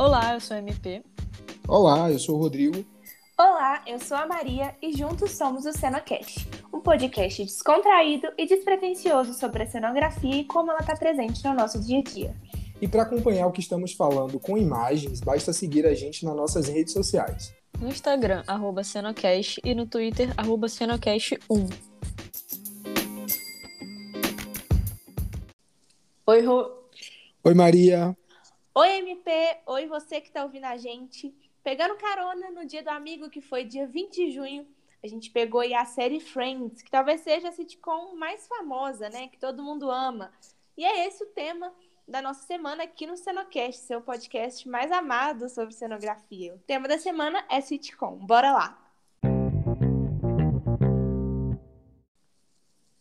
[0.00, 1.02] Olá, eu sou a MP.
[1.68, 2.82] Olá, eu sou o Rodrigo.
[3.38, 9.34] Olá, eu sou a Maria e juntos somos o CenoCast, um podcast descontraído e despretensioso
[9.34, 12.34] sobre a cenografia e como ela está presente no nosso dia a dia.
[12.80, 16.66] E para acompanhar o que estamos falando com imagens, basta seguir a gente nas nossas
[16.66, 17.54] redes sociais.
[17.78, 21.70] No Instagram, arroba Cenocast e no Twitter, arroba Cenocast1.
[26.26, 26.70] Oi, Rô.
[27.44, 28.16] Oi, Maria.
[28.72, 29.30] Oi, MP.
[29.66, 31.34] Oi, você que está ouvindo a gente.
[31.62, 34.64] Pegando carona no dia do amigo, que foi dia 20 de junho,
[35.02, 39.26] a gente pegou aí a série Friends, que talvez seja a sitcom mais famosa, né?
[39.26, 40.32] Que todo mundo ama.
[40.76, 41.74] E é esse o tema
[42.06, 46.54] da nossa semana aqui no Cenocast, seu podcast mais amado sobre cenografia.
[46.54, 48.18] O tema da semana é sitcom.
[48.18, 48.94] Bora lá!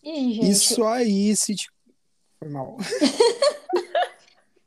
[0.02, 0.50] E aí, gente?
[0.50, 1.76] Isso aí, sitcom.
[2.40, 2.76] Foi mal.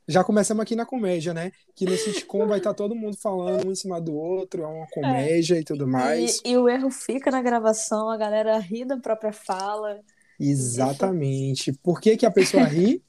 [0.07, 1.51] Já começamos aqui na comédia, né?
[1.75, 4.87] Que no sitcom vai estar todo mundo falando um em cima do outro, é uma
[4.87, 6.41] comédia e tudo mais.
[6.43, 10.01] E, e o erro fica na gravação, a galera ri da própria fala.
[10.39, 11.71] Exatamente.
[11.71, 13.01] Por que, que a pessoa ri?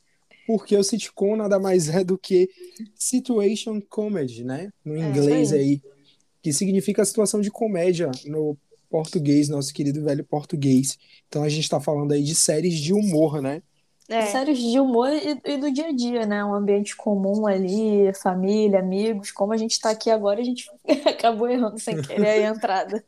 [0.46, 2.48] Porque o sitcom nada mais é do que
[2.94, 4.70] situation comedy, né?
[4.84, 5.82] No inglês isso aí.
[6.42, 8.56] que significa situação de comédia no
[8.88, 10.96] português, nosso querido velho português.
[11.28, 13.62] Então a gente tá falando aí de séries de humor, né?
[14.08, 16.44] É, Séries de humor e, e do dia a dia, né?
[16.44, 19.32] Um ambiente comum ali, família, amigos.
[19.32, 20.70] Como a gente tá aqui agora, a gente
[21.08, 23.04] acabou errando sem querer a entrada.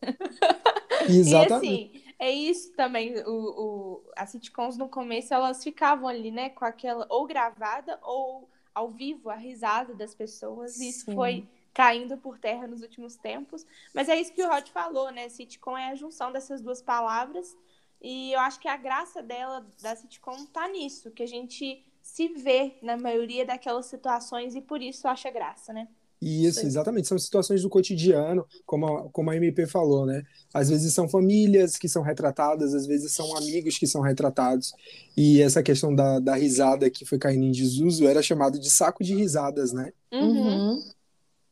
[1.09, 1.93] Exatamente.
[1.97, 3.15] E assim, é isso também.
[3.27, 6.49] O, o, as sitcoms no começo elas ficavam ali, né?
[6.49, 10.79] Com aquela ou gravada ou ao vivo, a risada das pessoas.
[10.81, 11.15] E isso Sim.
[11.15, 13.67] foi caindo por terra nos últimos tempos.
[13.95, 15.29] Mas é isso que o Rod falou, né?
[15.29, 17.55] Sitcom é a junção dessas duas palavras.
[18.01, 22.29] E eu acho que a graça dela, da sitcom, tá nisso, que a gente se
[22.29, 25.89] vê na maioria daquelas situações e por isso acha graça, né?
[26.21, 26.67] Isso, Sim.
[26.67, 27.09] exatamente.
[27.09, 30.23] São situações do cotidiano, como a, como a MP falou, né?
[30.53, 34.73] Às vezes são famílias que são retratadas, às vezes são amigos que são retratados.
[35.17, 39.05] E essa questão da, da risada que foi caindo em desuso era chamado de saco
[39.05, 39.93] de risadas, né?
[40.13, 40.83] Uhum.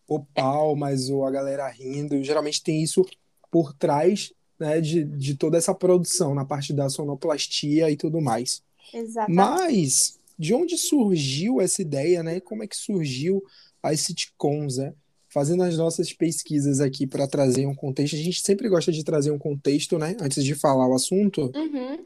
[0.09, 2.23] O palmas ou a galera rindo.
[2.23, 3.05] Geralmente tem isso
[3.51, 8.63] por trás, né, de, de toda essa produção, na parte da sonoplastia e tudo mais.
[8.93, 9.37] Exatamente.
[9.37, 12.41] Mas de onde surgiu essa ideia, né?
[12.41, 13.43] Como é que surgiu
[13.83, 14.93] as sitcoms, né?
[15.29, 19.31] Fazendo as nossas pesquisas aqui para trazer um contexto, a gente sempre gosta de trazer
[19.31, 20.17] um contexto, né?
[20.21, 21.53] Antes de falar o assunto.
[21.55, 22.05] Uhum.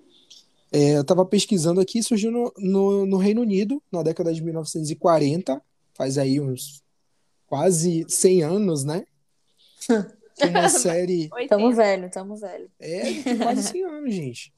[0.70, 5.62] É, eu estava pesquisando aqui, surgiu no, no, no Reino Unido, na década de 1940,
[5.94, 6.82] faz aí uns
[7.46, 9.04] quase 100 anos, né?
[10.46, 11.28] Uma série.
[11.48, 11.76] Tamo 80.
[11.76, 12.70] velho, tamo velho.
[12.78, 14.52] É, tem quase 100 anos, gente.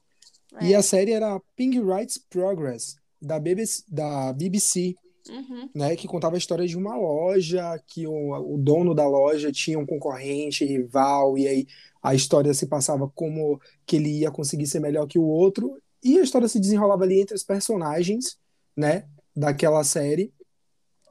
[0.59, 0.67] É.
[0.67, 4.95] E a série era Pink Rights Progress, da BBC, da BBC,
[5.29, 5.69] Uhum.
[5.75, 9.77] né, que contava a história de uma loja, que o, o dono da loja tinha
[9.77, 11.67] um concorrente, rival, e aí
[12.01, 16.17] a história se passava como que ele ia conseguir ser melhor que o outro, e
[16.17, 18.35] a história se desenrolava ali entre os personagens,
[18.75, 19.05] né,
[19.35, 20.33] daquela série.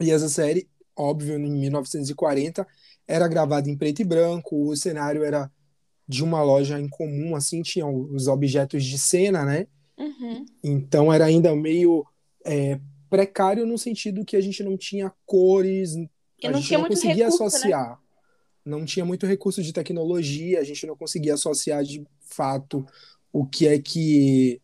[0.00, 2.66] E essa série, óbvio, em 1940,
[3.10, 5.50] era gravada em preto e branco, o cenário era
[6.06, 9.66] de uma loja em comum, assim, tinha os objetos de cena, né?
[9.98, 10.46] Uhum.
[10.62, 12.04] Então era ainda meio
[12.44, 15.94] é, precário no sentido que a gente não tinha cores,
[16.42, 17.46] E a não gente não conseguia recurso, né?
[17.46, 18.00] associar.
[18.64, 22.86] Não tinha muito recurso de tecnologia, a gente não conseguia associar de fato
[23.32, 24.60] o que é que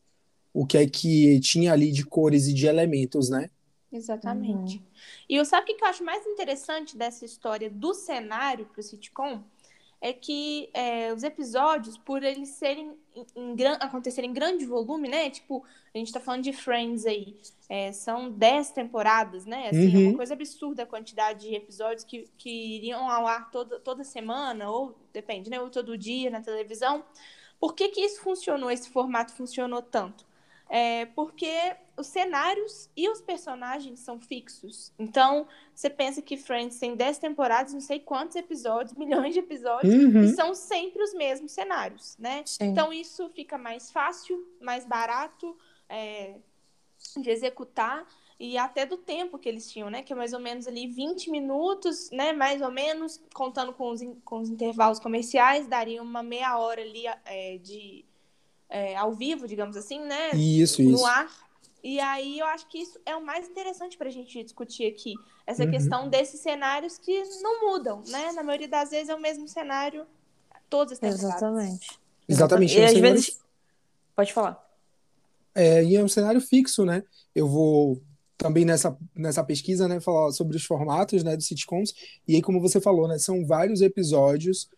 [0.52, 3.50] o que é que tinha ali de cores e de elementos, né?
[3.96, 4.82] Exatamente.
[5.28, 9.42] E eu sabe o que eu acho mais interessante dessa história do cenário pro sitcom?
[9.98, 15.30] É que é, os episódios, por eles serem em, em acontecerem em grande volume, né?
[15.30, 15.64] Tipo,
[15.94, 17.34] a gente tá falando de Friends aí.
[17.68, 19.70] é, são 10 temporadas, né?
[19.70, 20.08] Assim, é Uhum.
[20.10, 24.70] uma coisa absurda a quantidade de episódios que, que iriam ao ar toda, toda semana,
[24.70, 25.60] ou depende, né?
[25.60, 27.02] Ou todo dia na televisão.
[27.58, 30.26] Por que, que isso funcionou, esse formato funcionou tanto?
[30.68, 34.92] É porque os cenários e os personagens são fixos.
[34.98, 39.94] Então, você pensa que Friends tem 10 temporadas, não sei quantos episódios, milhões de episódios,
[39.94, 40.24] Uhum.
[40.24, 42.42] e são sempre os mesmos cenários, né?
[42.44, 42.64] Sim.
[42.66, 45.56] Então, isso fica mais fácil, mais barato
[45.88, 46.34] é,
[47.16, 48.04] de executar
[48.38, 50.02] e até do tempo que eles tinham, né?
[50.02, 52.32] Que é mais ou menos ali 20 minutos, né?
[52.32, 57.04] Mais ou menos, contando com os, com os intervalos comerciais, daria uma meia hora ali
[57.24, 58.04] é, de
[58.68, 60.30] é, ao vivo, digamos assim, né?
[60.34, 61.06] Isso, no isso.
[61.06, 61.28] ar.
[61.82, 65.14] E aí eu acho que isso é o mais interessante para a gente discutir aqui.
[65.46, 65.70] Essa Uhum.
[65.70, 68.32] questão desses cenários que não mudam, né?
[68.32, 70.04] Na maioria das vezes é o mesmo cenário
[70.68, 71.24] todas as temporadas.
[71.36, 72.00] Exatamente.
[72.28, 72.76] Exatamente.
[72.76, 73.40] E é às cenário- vezes.
[74.16, 74.64] Pode falar.
[75.54, 77.04] É, e é um cenário fixo, né?
[77.34, 78.02] Eu vou
[78.36, 81.94] também nessa, nessa pesquisa, né, falar sobre os formatos, né, dos sitcoms,
[82.28, 84.68] e aí, como você falou, né, são vários episódios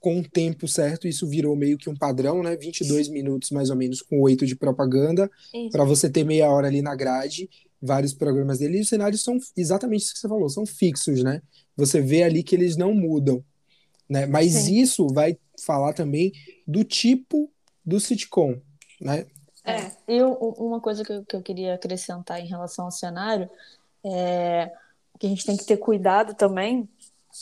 [0.00, 3.76] com um tempo certo, isso virou meio que um padrão, né, 22 minutos mais ou
[3.76, 5.30] menos, com oito de propaganda,
[5.70, 7.48] para você ter meia hora ali na grade,
[7.80, 11.42] vários programas dele, e os cenários são exatamente isso que você falou, são fixos, né,
[11.76, 13.42] você vê ali que eles não mudam,
[14.08, 14.76] né, mas Sim.
[14.76, 16.32] isso vai falar também
[16.66, 17.50] do tipo
[17.84, 18.60] do sitcom,
[19.00, 19.26] né,
[19.66, 19.90] é.
[20.06, 23.50] E uma coisa que eu, que eu queria acrescentar em relação ao cenário
[24.04, 24.70] é
[25.18, 26.88] que a gente tem que ter cuidado também,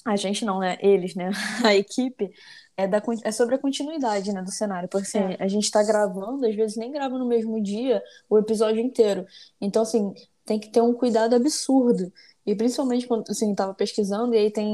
[0.05, 0.79] a gente não, né?
[0.81, 1.31] Eles, né?
[1.65, 2.33] A equipe,
[2.77, 4.89] é, da, é sobre a continuidade né, do cenário.
[4.89, 5.37] Porque assim, é.
[5.39, 9.27] a gente está gravando, às vezes nem grava no mesmo dia o episódio inteiro.
[9.61, 10.13] Então, assim,
[10.45, 12.13] tem que ter um cuidado absurdo.
[12.47, 14.69] E principalmente quando assim, estava pesquisando, e aí tem,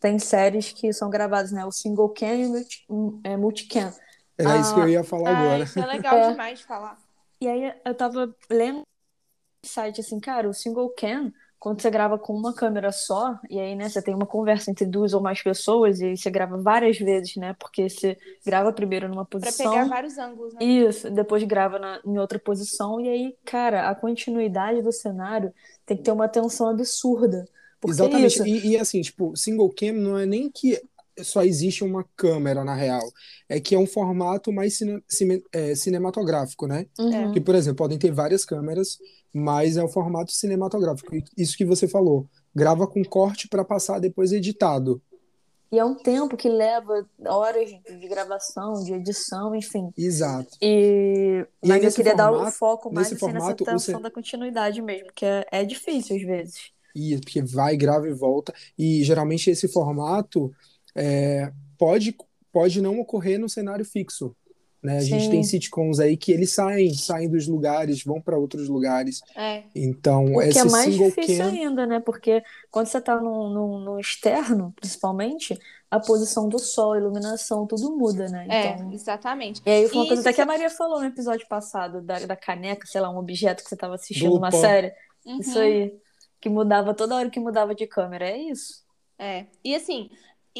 [0.00, 1.64] tem séries que são gravadas, né?
[1.64, 2.86] O single cam e o multi,
[3.24, 3.92] é, multicam.
[4.36, 5.64] É ah, isso que eu ia falar ah, agora.
[5.64, 6.30] Isso é legal é.
[6.30, 6.98] demais de falar.
[7.40, 8.82] E aí eu tava lendo
[9.64, 13.74] site assim, cara, o single cam, quando você grava com uma câmera só, e aí,
[13.74, 16.98] né, você tem uma conversa entre duas ou mais pessoas, e aí você grava várias
[16.98, 17.54] vezes, né?
[17.58, 18.16] Porque você
[18.46, 19.72] grava primeiro numa posição.
[19.72, 20.64] Pra pegar vários ângulos, né?
[20.64, 25.52] Isso, depois grava na, em outra posição, e aí, cara, a continuidade do cenário
[25.84, 27.44] tem que ter uma tensão absurda.
[27.86, 28.42] Exatamente.
[28.42, 30.80] E, e, assim, tipo, single cam não é nem que
[31.22, 33.02] só existe uma câmera na real.
[33.48, 36.86] É que é um formato mais cine, cine, é, cinematográfico, né?
[36.98, 37.32] Uhum.
[37.32, 38.98] Que, por exemplo, podem ter várias câmeras,
[39.32, 41.10] mas é o formato cinematográfico.
[41.36, 42.26] Isso que você falou.
[42.54, 45.00] Grava com corte para passar depois editado.
[45.70, 49.92] E é um tempo que leva horas de gravação, de edição, enfim.
[49.96, 50.56] Exato.
[50.62, 54.10] E, e mas eu queria formato, dar o foco mais assim, formato, nessa tensão da
[54.10, 56.72] continuidade mesmo, que é, é difícil às vezes.
[56.94, 58.52] Isso, porque vai, grava e volta.
[58.78, 60.50] E geralmente esse formato
[60.98, 62.14] é, pode,
[62.52, 64.34] pode não ocorrer no cenário fixo.
[64.82, 64.98] Né?
[64.98, 65.06] A Sim.
[65.06, 69.20] gente tem sitcoms aí que eles saem, saem dos lugares, vão para outros lugares.
[69.36, 69.64] É.
[69.74, 71.48] Então, o esse que é mais difícil cam...
[71.48, 72.00] ainda, né?
[72.00, 75.58] Porque quando você está no, no, no, externo, principalmente,
[75.90, 78.46] a posição do sol, a iluminação, tudo muda, né?
[78.48, 78.90] É, então...
[78.90, 79.60] É, exatamente.
[79.66, 82.36] E aí foi uma coisa até que a Maria falou no episódio passado, da, da
[82.36, 84.92] caneca, sei lá, um objeto que você estava assistindo uma série.
[85.26, 85.40] Uhum.
[85.40, 85.92] Isso aí.
[86.40, 88.30] Que mudava toda hora que mudava de câmera.
[88.30, 88.84] É isso.
[89.18, 89.46] É.
[89.64, 90.08] E assim,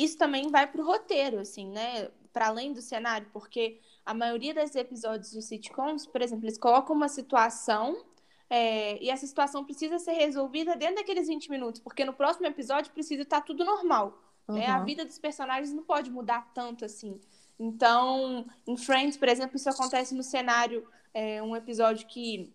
[0.05, 2.09] isso também vai pro roteiro, assim, né?
[2.33, 6.95] Para além do cenário, porque a maioria dos episódios de sitcoms, por exemplo, eles colocam
[6.95, 8.05] uma situação
[8.51, 12.93] é, e essa situação precisa ser resolvida dentro daqueles 20 minutos, porque no próximo episódio
[12.93, 14.23] precisa estar tudo normal.
[14.49, 14.55] Uhum.
[14.55, 14.67] Né?
[14.67, 17.21] A vida dos personagens não pode mudar tanto assim.
[17.59, 22.53] Então, em Friends, por exemplo, isso acontece no cenário, é, um episódio que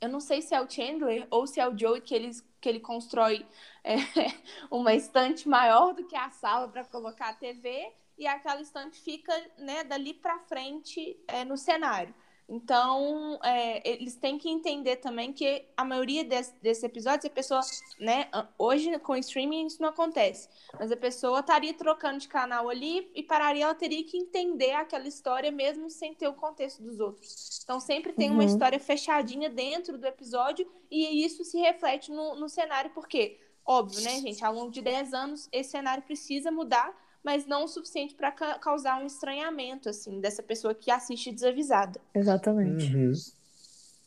[0.00, 2.68] eu não sei se é o Chandler ou se é o Joey que eles que
[2.68, 3.46] ele constrói
[3.82, 3.96] é,
[4.70, 9.32] uma estante maior do que a sala para colocar a TV e aquela estante fica
[9.58, 12.14] né, dali para frente é, no cenário.
[12.50, 17.60] Então, é, eles têm que entender também que a maioria desse, desses episódios, a pessoa,
[18.00, 23.08] né, hoje com streaming isso não acontece, mas a pessoa estaria trocando de canal ali
[23.14, 27.60] e pararia, ela teria que entender aquela história mesmo sem ter o contexto dos outros.
[27.62, 28.34] Então, sempre tem uhum.
[28.34, 34.00] uma história fechadinha dentro do episódio e isso se reflete no, no cenário, porque, óbvio,
[34.00, 38.14] né, gente, ao longo de 10 anos, esse cenário precisa mudar mas não o suficiente
[38.14, 42.00] para ca causar um estranhamento, assim, dessa pessoa que assiste desavisada.
[42.14, 42.94] Exatamente.
[42.94, 43.12] Uhum.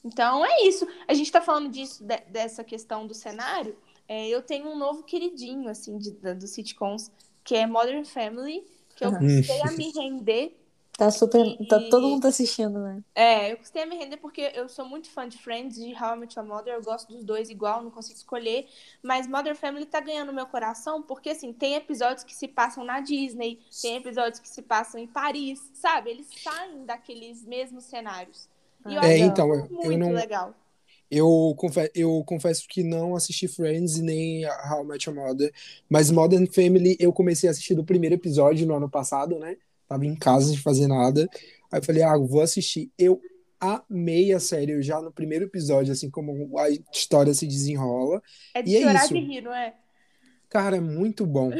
[0.04, 0.88] Então é isso.
[1.08, 3.76] A gente está falando disso, de, dessa questão do cenário.
[4.08, 7.12] É, eu tenho um novo queridinho, assim, de, de, dos sitcoms,
[7.44, 8.64] que é Modern Family,
[8.96, 9.18] que eu uhum.
[9.18, 10.63] comecei a me render
[10.98, 11.44] Tá super.
[11.60, 11.68] E...
[11.68, 13.04] Tá todo mundo assistindo, né?
[13.16, 16.16] É, eu gostei de me render porque eu sou muito fã de Friends, de How
[16.16, 16.76] I Met Your Mother.
[16.76, 18.68] Eu gosto dos dois igual, não consigo escolher.
[19.02, 23.00] Mas Mother Family tá ganhando meu coração porque, assim, tem episódios que se passam na
[23.00, 26.12] Disney, tem episódios que se passam em Paris, sabe?
[26.12, 28.48] Eles saem daqueles mesmos cenários.
[28.88, 30.12] E eu é, então, muito eu não...
[30.12, 30.54] legal.
[31.10, 35.54] Eu confesso, eu confesso que não assisti Friends nem How I Met Your Mother,
[35.88, 39.58] mas Modern Family eu comecei a assistir do primeiro episódio no ano passado, né?
[39.94, 41.30] Tava em casa sem fazer nada.
[41.72, 42.92] Aí eu falei, ah, vou assistir.
[42.98, 43.22] Eu
[43.60, 48.22] amei a série já no primeiro episódio, assim como a história se desenrola.
[48.54, 49.14] É de e é chorar é isso.
[49.14, 49.74] de rir, não é?
[50.50, 51.52] Cara, é muito bom.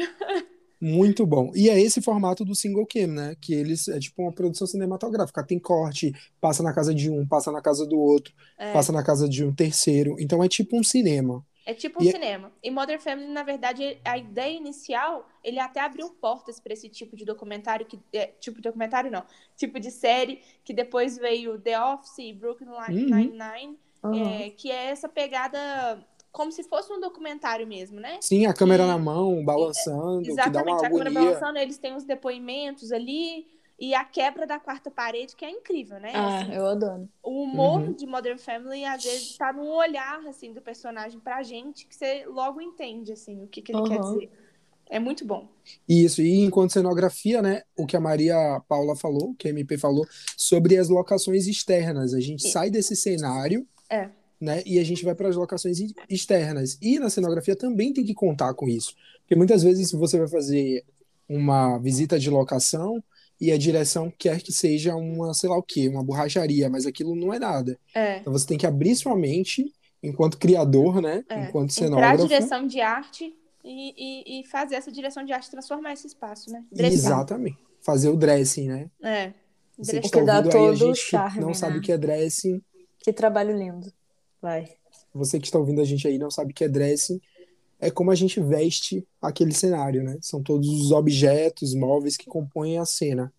[0.80, 1.50] muito bom.
[1.54, 3.36] E é esse formato do single cam, né?
[3.40, 5.44] Que eles é tipo uma produção cinematográfica.
[5.44, 8.72] Tem corte, passa na casa de um, passa na casa do outro, é.
[8.72, 10.16] passa na casa de um terceiro.
[10.18, 11.44] Então é tipo um cinema.
[11.66, 12.52] É tipo um e é cinema.
[12.62, 17.16] E Modern Family, na verdade, a ideia inicial, ele até abriu portas para esse tipo
[17.16, 19.24] de documentário, que é, tipo de documentário não,
[19.56, 24.40] tipo de série, que depois veio The Office e Brooklyn Nine-Nine, uhum.
[24.42, 28.18] é, que é essa pegada como se fosse um documentário mesmo, né?
[28.20, 31.78] Sim, a câmera e, na mão, balançando, exatamente, que dá uma a câmera balançando, eles
[31.78, 33.46] têm os depoimentos ali,
[33.78, 36.12] e a quebra da quarta parede, que é incrível, né?
[36.14, 37.08] Ah, Assim, eu adoro.
[37.22, 37.92] o humor Uhum.
[37.94, 42.24] de Modern Family, às vezes, tá no olhar, assim, do personagem pra gente, que você
[42.26, 44.00] logo entende, assim, o que, que ele quer Uhum.
[44.00, 44.30] dizer.
[44.90, 45.48] É muito bom.
[45.88, 50.06] Isso, e enquanto cenografia, né, o que a Maria Paula falou, que a MP falou,
[50.36, 52.12] sobre as locações externas.
[52.14, 54.10] A gente E- sai desse cenário, É.
[54.40, 55.78] né, e a gente vai para as locações
[56.08, 56.78] externas.
[56.82, 58.94] E na cenografia também tem que contar com isso.
[59.20, 60.84] Porque muitas vezes você vai fazer
[61.26, 63.02] uma visita de locação
[63.40, 67.14] e a direção quer que seja uma, sei lá o quê, uma borracharia, mas aquilo
[67.14, 67.78] não é nada.
[67.94, 68.18] É.
[68.18, 69.72] Então você tem que abrir sua mente
[70.02, 71.44] enquanto criador, né, É.
[71.48, 72.28] enquanto Entrar cenógrafo.
[72.28, 76.62] direção de arte e, e, e fazer essa direção de arte transformar esse espaço, né?
[76.70, 76.92] Dressar.
[76.94, 77.58] Exatamente.
[77.80, 78.90] Fazer o dressing, né?
[79.02, 79.32] É.
[79.78, 81.78] Você que dá ouvindo aí, a todo o gente charme, não sabe né?
[81.78, 82.62] o que é dressing,
[83.00, 83.92] Que trabalho lindo.
[84.40, 84.68] Vai.
[85.12, 87.20] você que está ouvindo a gente aí não sabe o que é dressing,
[87.80, 90.16] é como a gente veste aquele cenário, né?
[90.20, 93.32] São todos os objetos, móveis que compõem a cena.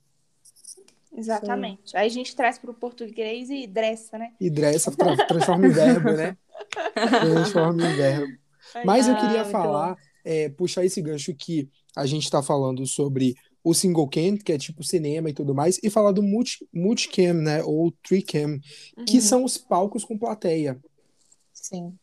[1.17, 1.95] Exatamente.
[1.95, 4.33] Aí a gente traz pro português e dressa, né?
[4.39, 6.37] E dressa tra transforma em verbo, né?
[7.21, 8.33] Transforma em verbo.
[8.83, 12.85] Mas eu Ah, queria muito falar, é, puxar esse gancho que a gente está falando
[12.85, 16.67] sobre o single cam, que é tipo cinema e tudo mais, e falar do multi,
[16.73, 17.63] multicam, né?
[17.63, 18.59] Ou tricam,
[19.07, 19.21] que Uhum.
[19.21, 20.77] são os palcos com plateia.
[21.53, 21.97] Sim.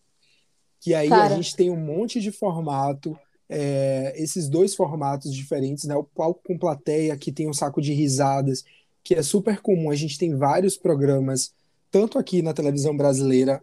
[0.83, 1.33] Que aí Cara.
[1.33, 3.17] a gente tem um monte de formato,
[3.49, 5.95] é, esses dois formatos diferentes, né?
[5.95, 8.65] O palco com plateia, que tem um saco de risadas,
[9.05, 9.93] que é super comum.
[9.93, 11.55] A gente tem vários programas,
[11.89, 13.63] tanto aqui na televisão brasileira,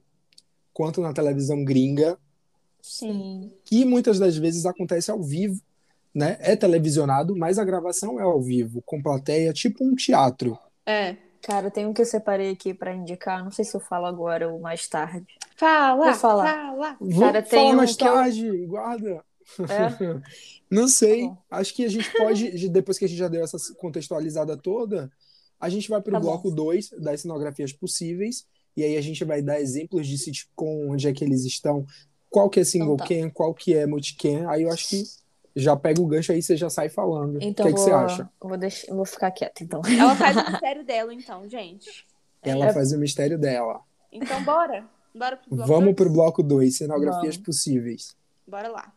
[0.73, 2.17] quanto na televisão gringa,
[2.81, 3.51] Sim.
[3.65, 5.61] que muitas das vezes acontece ao vivo,
[6.15, 6.37] né?
[6.39, 10.57] É televisionado, mas a gravação é ao vivo, com plateia, tipo um teatro.
[10.85, 11.17] É.
[11.41, 13.43] Cara, tem um que eu separei aqui pra indicar.
[13.43, 15.25] Não sei se eu falo agora ou mais tarde.
[15.55, 16.45] Fala, Vou falar.
[16.53, 16.97] fala.
[17.19, 19.23] Cara, tem falar um mais eu- tarde, guarda.
[19.59, 20.21] É?
[20.69, 21.27] Não sei.
[21.27, 21.37] Tá.
[21.57, 25.11] Acho que a gente pode, depois que a gente já deu essa contextualizada toda,
[25.59, 28.45] a gente vai para o Tá bloco 2 das cenografias possíveis.
[28.77, 31.85] E aí a gente vai dar exemplos de sitcom, onde é que eles estão,
[32.29, 33.13] qual que é single Então tá.
[33.15, 34.47] cam, qual que é multicam.
[34.49, 35.03] Aí eu acho que
[35.55, 37.39] já pega o gancho aí, você já sai falando.
[37.41, 38.29] Então o que, que vou, você acha?
[38.39, 39.81] Vou, deixar, vou ficar quieta, então.
[39.85, 42.05] Ela faz o mistério dela, então, gente.
[42.41, 42.73] Ela É.
[42.73, 43.81] faz o mistério dela.
[44.11, 44.85] Então, bora.
[45.13, 45.95] Bora pro bloco Vamos dois?
[45.95, 47.45] pro bloco 2, cenografias Vamos.
[47.45, 48.15] possíveis.
[48.47, 48.93] Bora lá.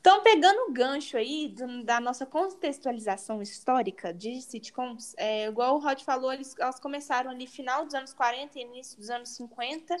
[0.00, 5.80] Então, pegando o gancho aí do- da nossa contextualização histórica de sitcoms, é, igual o
[5.80, 9.96] Rod falou, eles, elas começaram ali final dos anos 40 e início dos anos 50,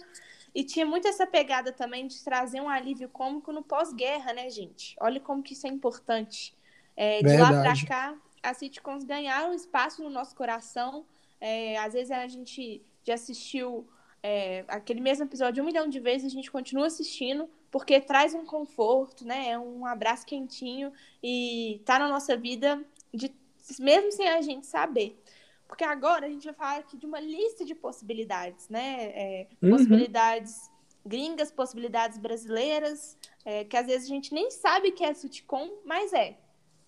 [0.54, 4.96] e tinha muito essa pegada também de trazer um alívio cômico no pós-guerra, né, gente?
[5.00, 6.54] Olha como que isso é importante.
[6.96, 11.04] É, de lá pra cá, as sitcoms ganharam espaço no nosso coração.
[11.40, 13.86] É, às vezes a gente já assistiu
[14.22, 18.44] é, aquele mesmo episódio um milhão de vezes, a gente continua assistindo, porque traz um
[18.44, 19.50] conforto, né?
[19.50, 23.32] É um abraço quentinho e tá na nossa vida, de,
[23.78, 25.20] mesmo sem a gente saber.
[25.68, 29.10] Porque agora a gente vai falar aqui de uma lista de possibilidades, né?
[29.14, 29.70] É, Uhum.
[29.70, 30.70] Possibilidades
[31.04, 36.12] gringas, possibilidades brasileiras, é, que às vezes a gente nem sabe que é sitcom, mas
[36.12, 36.36] é.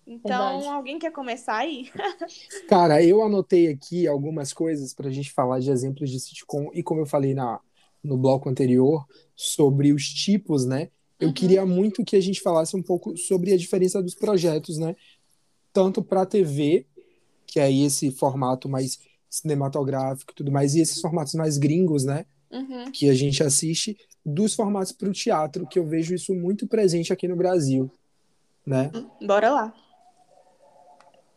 [0.05, 0.67] Então, Verdade.
[0.67, 1.89] alguém quer começar aí?
[2.67, 6.81] Cara, eu anotei aqui algumas coisas para a gente falar de exemplos de sitcom, e
[6.83, 7.59] como eu falei na,
[8.03, 9.05] no bloco anterior,
[9.35, 10.89] sobre os tipos, né?
[11.19, 11.33] Eu Uhum.
[11.33, 14.95] queria muito que a gente falasse um pouco sobre a diferença dos projetos, né?
[15.71, 16.87] Tanto para TV,
[17.51, 22.25] que é esse formato mais cinematográfico e tudo mais, e esses formatos mais gringos, né?
[22.51, 22.91] Uhum.
[22.91, 27.11] Que a gente assiste, dos formatos para o teatro, que eu vejo isso muito presente
[27.11, 27.91] aqui no Brasil,
[28.65, 28.91] né?
[29.25, 29.73] Bora lá.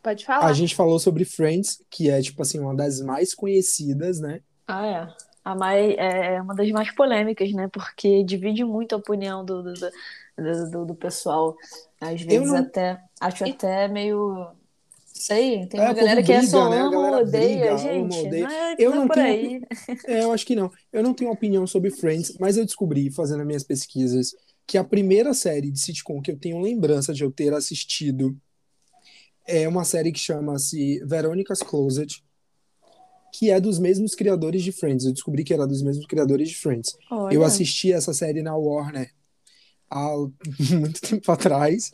[0.01, 0.45] Pode falar.
[0.45, 4.41] A gente falou sobre Friends, que é, tipo assim, uma das mais conhecidas, né?
[4.67, 5.07] Ah, é.
[5.45, 7.67] A mais, é uma das mais polêmicas, né?
[7.71, 11.55] Porque divide muito a opinião do, do, do, do- do pessoal.
[12.01, 14.47] Às vezes não- até, acho E- até meio...
[15.13, 16.81] Sei, tem É, uma galera que é só briga, né?
[16.81, 17.79] Ama galera ou odeia, briga, ama,
[18.11, 18.27] gente.
[18.27, 18.43] odeia.
[18.47, 19.61] Não é, Eu não é não por tenho aí.
[20.07, 20.71] É, eu acho que não.
[20.91, 24.33] Eu não tenho opinião sobre Friends, mas eu descobri, fazendo as minhas pesquisas,
[24.65, 28.35] que a primeira série de sitcom que eu tenho lembrança de eu ter assistido
[29.45, 32.23] é uma série que chama-se Veronica's Closet,
[33.33, 35.05] que é dos mesmos criadores de Friends.
[35.05, 36.95] Eu descobri que era dos mesmos criadores de Friends.
[37.11, 37.33] Olha.
[37.35, 39.11] Eu assisti essa série na Warner
[39.89, 40.09] há
[40.79, 41.91] muito tempo atrás,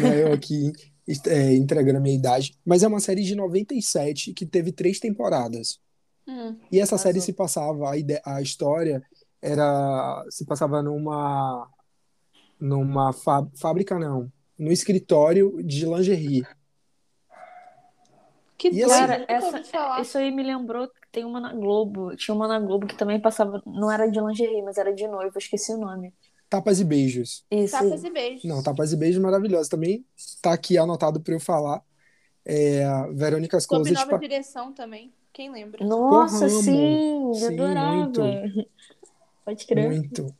[0.00, 0.22] né?
[0.22, 0.72] Eu aqui
[1.26, 2.56] é, entregando a minha idade.
[2.64, 5.78] Mas é uma série de 97 que teve três temporadas.
[6.26, 9.02] Hum, E essa série se passava, a, ide- a história
[9.40, 11.68] era, se passava numa,
[12.58, 16.44] numa fá- fábrica, não, no escritório de lingerie.
[18.58, 20.00] que E assim- Cara, essa-.
[20.00, 22.16] Isso aí me lembrou que tem uma na Globo.
[22.16, 23.62] Tinha uma na Globo que também passava.
[23.66, 25.38] Não era de lingerie, mas era de noiva.
[25.38, 26.12] Esqueci o nome.
[26.48, 27.44] Tapas e Beijos.
[27.50, 27.72] Isso.
[27.72, 28.44] Tapas e beijos.
[28.44, 29.68] Não, Tapas e Beijos maravilhosa.
[29.68, 30.04] Também
[30.40, 31.82] tá aqui anotado para eu falar.
[32.44, 33.98] É, Verônica's Clube Closet.
[34.04, 35.12] Nova pa- Direção também.
[35.32, 35.84] Quem lembra?
[35.84, 37.96] Nossa, Porra, sim, Sim, adorava.
[37.96, 38.66] muito.
[39.44, 39.86] Pode crer.
[39.90, 40.34] Muito.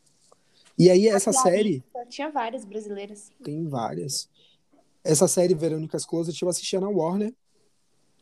[0.79, 3.31] E aí, essa série Tinha várias brasileiras.
[3.43, 4.29] tem várias.
[5.03, 7.35] Essa série, Verônica's Closet, eu assistia na Warner.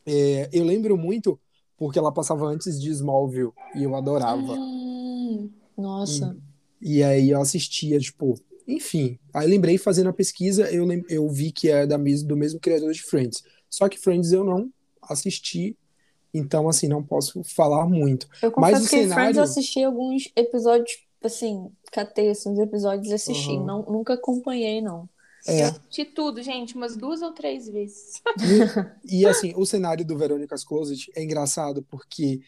[0.05, 1.39] É, eu lembro muito
[1.77, 4.53] porque ela passava antes de Smallville e eu adorava.
[4.53, 6.35] Hum, nossa.
[6.81, 9.17] E aí eu assistia, tipo, enfim.
[9.33, 12.91] Aí lembrei fazendo a pesquisa, eu, eu vi que é da mes do mesmo criador
[12.93, 13.43] de Friends.
[13.69, 15.77] Só que Friends eu não assisti,
[16.33, 18.27] então assim, não posso falar muito.
[18.41, 22.59] Eu Mas confesso o que Friends cenário- eu assisti alguns episódios, assim, catei assim, uns
[22.59, 23.51] episódios e assisti.
[23.51, 23.65] Uhum.
[23.65, 25.07] Não, nunca acompanhei, não.
[25.47, 28.21] É, Eu assisti tudo, gente, umas duas ou três vezes.
[29.05, 32.41] e assim, o cenário do Veronica's Closet é engraçado porque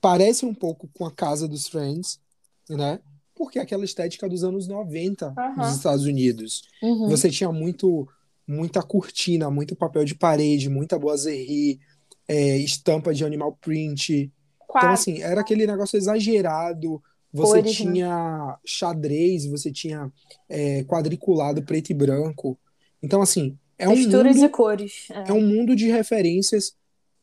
[0.00, 2.20] parece um pouco com a casa dos Friends,
[2.68, 3.00] né?
[3.36, 5.54] Porque é aquela estética dos anos 90 Aham.
[5.56, 6.62] dos Estados Unidos.
[6.82, 7.08] Uhum.
[7.08, 8.08] Você tinha muito,
[8.48, 11.78] muita cortina, muito papel de parede, muita boiserie,
[12.26, 14.32] é, estampa de animal print.
[14.68, 17.02] Então, assim, era aquele negócio exagerado.
[17.32, 17.92] Você Cores, né?
[17.92, 20.10] tinha xadrez, você tinha
[20.48, 22.58] é, quadriculado preto e branco.
[23.02, 25.10] Então, assim, é um Texturas mundo, e cores.
[25.10, 25.30] É.
[25.30, 26.74] é um mundo de referências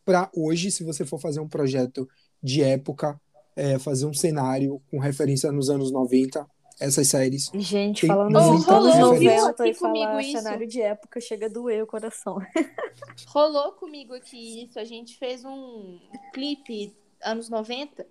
[0.06, 2.08] para hoje, se você for fazer um projeto
[2.42, 3.20] de época,
[3.56, 6.46] é, fazer um cenário com referência nos anos 90,
[6.80, 7.52] essas séries.
[7.54, 9.42] Gente, Tem falando nos anos referência.
[9.42, 10.38] 90 e Aqui comigo falar isso.
[10.38, 12.38] cenário de época chega a doer o coração.
[13.28, 14.80] Rolou comigo aqui isso.
[14.80, 16.00] A gente fez um
[16.34, 18.06] clipe anos 90.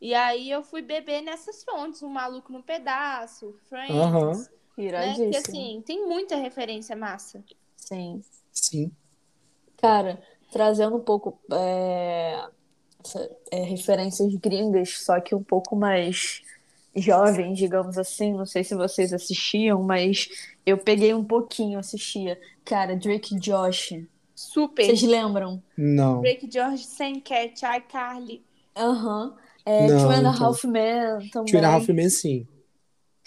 [0.00, 4.32] E aí eu fui beber nessas fontes, um maluco no pedaço, Friends, Aham.
[4.32, 5.14] né?
[5.16, 7.42] Que assim, tem muita referência massa.
[7.76, 8.22] Sim.
[8.52, 8.92] Sim.
[9.76, 12.48] Cara, trazendo um pouco é,
[13.50, 16.42] é, referências gringas, só que um pouco mais
[16.94, 18.32] jovens, digamos assim.
[18.32, 20.28] Não sei se vocês assistiam, mas
[20.66, 22.38] eu peguei um pouquinho, assistia.
[22.64, 23.94] Cara, Drake Josh.
[24.34, 24.84] Super.
[24.86, 25.62] Vocês lembram?
[25.76, 26.20] Não.
[26.20, 28.42] Drake George, Sam Cat, iCarly.
[28.76, 29.34] Aham.
[29.66, 30.30] É, Não, Two and a.
[30.30, 31.52] Half Men também.
[31.52, 32.46] Two and a Half Men, sim.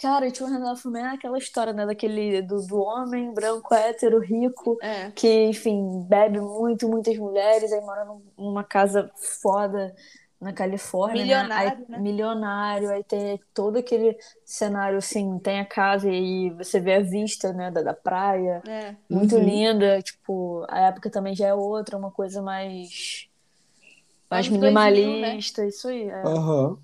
[0.01, 1.85] Cara, Two and a Half Men é aquela história, né?
[1.85, 5.11] Daquele, do, do homem branco, hétero, rico, É.
[5.11, 9.11] que, enfim, bebe muito, muitas mulheres, aí mora num- numa casa
[9.41, 9.93] foda
[10.39, 11.43] na Califórnia, né?
[11.43, 11.99] Milionário, Aí- né?
[11.99, 17.53] milionário, aí tem todo aquele cenário, assim, tem a casa e você vê a vista,
[17.53, 18.95] né, da, da praia, É.
[19.07, 19.45] muito Uhum.
[19.45, 23.27] linda, tipo, a época também já é outra, uma coisa mais,
[24.31, 24.71] mais Anos 2000,
[25.19, 25.35] né?
[25.35, 26.23] minimalista, isso aí, é.
[26.23, 26.77] Aham.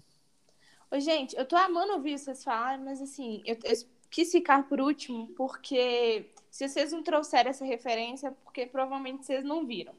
[0.91, 3.75] Ô, gente, eu tô amando ouvir vocês falarem, mas assim, eu, eu
[4.09, 9.43] quis ficar por último, porque se vocês não trouxeram essa referência, é porque provavelmente vocês
[9.43, 9.93] não viram.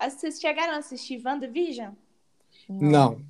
[0.00, 1.92] Vocês chegaram a assistir WandaVision?
[2.68, 3.20] Não.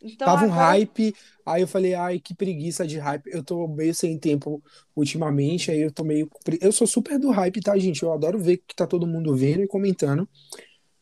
[0.00, 1.12] Então, Tava um agora- hype,
[1.44, 3.26] aí eu falei, ai, que preguiça de hype.
[3.26, 4.62] Eu tô meio sem tempo
[4.94, 6.30] ultimamente, aí eu tô meio.
[6.60, 8.02] Eu sou super do hype, tá, gente?
[8.02, 10.28] Eu adoro ver que tá todo mundo vendo e comentando.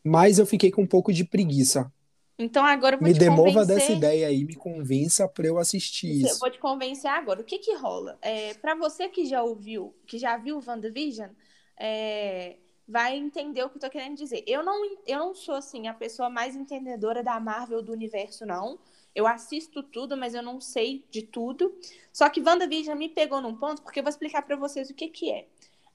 [0.03, 1.91] Mas eu fiquei com um pouco de preguiça.
[2.37, 3.65] Então agora eu vou Me te demova convencer.
[3.65, 6.39] dessa ideia aí, me convença pra eu assistir Eu isso.
[6.39, 7.41] vou te convencer agora.
[7.41, 8.17] O que que rola?
[8.21, 11.29] É, para você que já ouviu, que já viu WandaVision,
[11.77, 14.43] é, vai entender o que eu tô querendo dizer.
[14.47, 18.79] Eu não, eu não sou, assim, a pessoa mais entendedora da Marvel do universo, não.
[19.15, 21.75] Eu assisto tudo, mas eu não sei de tudo.
[22.13, 25.07] Só que WandaVision me pegou num ponto, porque eu vou explicar pra vocês o que
[25.09, 25.47] que é.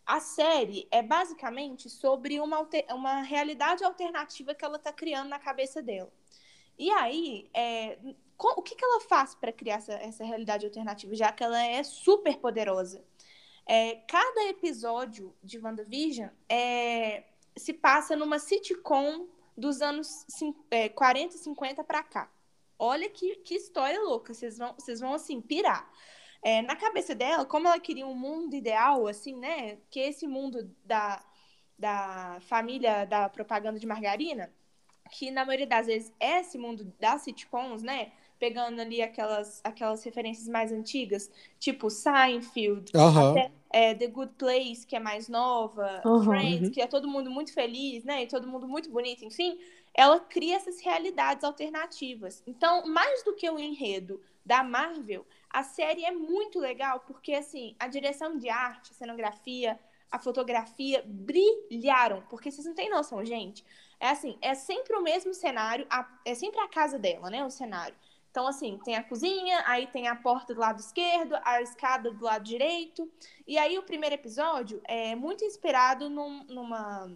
[0.07, 5.81] A série é basicamente sobre uma, uma realidade alternativa que ela tá criando na cabeça
[5.83, 6.13] dela.
[6.83, 7.97] E aí, é,
[8.37, 11.81] o que, que ela faz para criar essa, essa realidade alternativa, já que ela é
[11.85, 13.05] super poderosa?
[13.65, 17.23] É, cada episódio de WandaVision é,
[17.57, 22.29] se passa numa sitcom dos anos cin- é, 40 e 50 para cá.
[22.77, 25.89] Olha que, que história louca, vocês vão, vocês vão assim, pirar.
[26.43, 29.77] É, na cabeça dela, como ela queria um mundo ideal, assim, né?
[29.89, 31.25] Que esse mundo da,
[31.79, 34.53] da família da propaganda de margarina,
[35.11, 38.13] que na maioria das vezes é esse mundo das sitcoms, né?
[38.39, 42.91] Pegando ali aquelas, aquelas referências mais antigas, tipo Seinfeld,
[43.31, 46.25] até, é, The Good Place, que é mais nova, Uhum.
[46.25, 48.23] Friends, que é todo mundo muito feliz, né?
[48.25, 49.59] E todo mundo muito bonito, enfim.
[49.95, 52.43] Ela cria essas realidades alternativas.
[52.47, 57.77] Então, mais do que o enredo da Marvel, a série é muito legal porque, assim,
[57.79, 59.79] a direção de arte, a cenografia,
[60.11, 62.23] a fotografia brilharam.
[62.29, 63.65] Porque vocês não têm noção, gente.
[64.03, 67.45] É assim, é sempre o mesmo cenário, a- é sempre a casa dela, né?
[67.45, 67.95] O cenário.
[68.31, 72.25] Então, assim, tem a cozinha, aí tem a porta do lado esquerdo, a escada do
[72.25, 73.09] lado direito.
[73.47, 77.11] E aí, o primeiro episódio é muito inspirado num- numa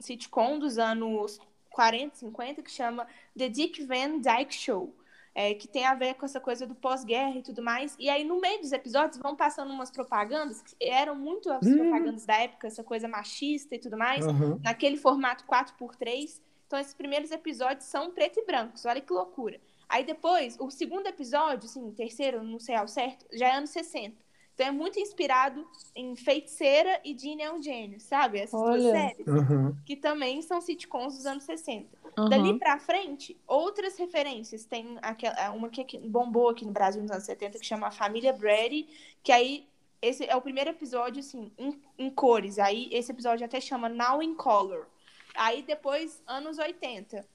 [0.00, 1.38] sitcom dos anos
[1.70, 3.06] 40, 50, que chama
[3.38, 4.92] The Dick Van Dyke Show.
[5.38, 7.94] É, que tem a ver com essa coisa do pós-guerra e tudo mais.
[7.98, 11.76] E aí, no meio dos episódios, vão passando umas propagandas, que eram muito as Hum.
[11.76, 14.58] propagandas da época, essa coisa machista e tudo mais, Aham.
[14.64, 16.40] naquele formato 4x3.
[16.66, 19.60] Então, esses primeiros episódios são preto e brancos, olha que loucura.
[19.88, 24.16] Aí depois, o segundo episódio, assim, terceiro, não sei ao certo, já é anos 60.
[24.56, 28.38] Então é muito inspirado em Feiticeira e Ginny é um Gênio, sabe?
[28.38, 28.90] Essas duas Olha.
[28.90, 29.76] séries, Aham.
[29.84, 31.86] que também são sitcoms dos anos 60.
[32.16, 32.28] Aham.
[32.30, 34.64] Dali pra frente, outras referências.
[34.64, 38.88] Tem aquela, uma que bombou aqui no Brasil nos anos 70, que chama Família Brady,
[39.22, 39.68] que aí
[40.00, 42.58] esse é o primeiro episódio, assim, em, em cores.
[42.58, 44.86] Aí esse episódio até chama Now in Color.
[45.34, 47.28] Aí depois, anos 80.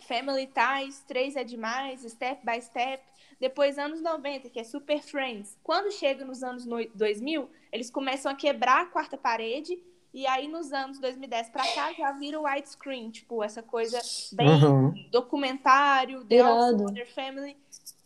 [0.00, 3.02] Family Ties, Três é Demais, Step by Step.
[3.40, 5.56] Depois, anos 90, que é Super Friends.
[5.62, 9.82] Quando chega nos anos no- 2000, eles começam a quebrar a quarta parede.
[10.12, 13.10] E aí, nos anos 2010 pra cá, já vira o widescreen.
[13.10, 13.98] Tipo, essa coisa
[14.32, 14.92] bem Aham.
[15.10, 17.56] documentário, The Mother Family.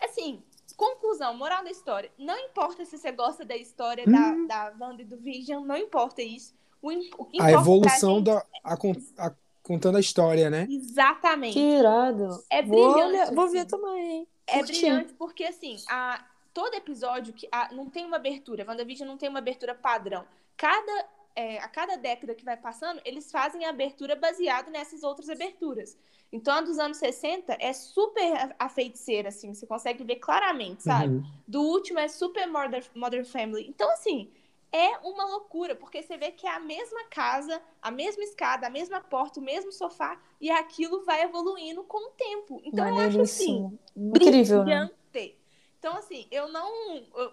[0.01, 0.43] Assim,
[0.77, 2.11] conclusão, moral da história.
[2.19, 4.35] Não importa se você gosta da história da,
[4.71, 6.55] da Wanda e do Vision, não importa isso.
[6.83, 8.47] O, o que A importa evolução pra da.
[8.63, 10.67] A, a- contando a história, né?
[10.69, 11.55] gente- Exatamente.
[11.55, 12.29] Que irado.
[12.51, 13.53] É vou, brilhante, olhar- vou assim.
[13.55, 14.29] ver também.
[14.47, 14.73] É Curti.
[14.73, 19.29] brilhante porque, assim, a, todo episódio que a- não tem uma abertura, WandaVision não tem
[19.29, 20.25] uma abertura padrão.
[20.57, 25.29] Cada, é, a cada década que vai passando, eles fazem a abertura baseado nessas outras
[25.29, 25.97] aberturas.
[26.33, 30.83] Então, a dos anos 60 é super a- a feiticeira, assim, você consegue ver claramente,
[30.83, 31.15] sabe?
[31.15, 31.25] Uhum.
[31.47, 33.67] Do último é Super Mother, Mother Family.
[33.69, 34.31] Então, assim,
[34.75, 38.71] é uma loucura, porque você vê que é a mesma casa, a mesma escada, a
[38.71, 42.61] mesma porta, o mesmo sofá, e aquilo vai evoluindo com o tempo.
[42.65, 43.79] Então, eu acho assim.
[43.97, 44.91] Incrível, né?
[44.91, 45.39] brilhante.
[45.79, 46.69] Então, assim, eu não.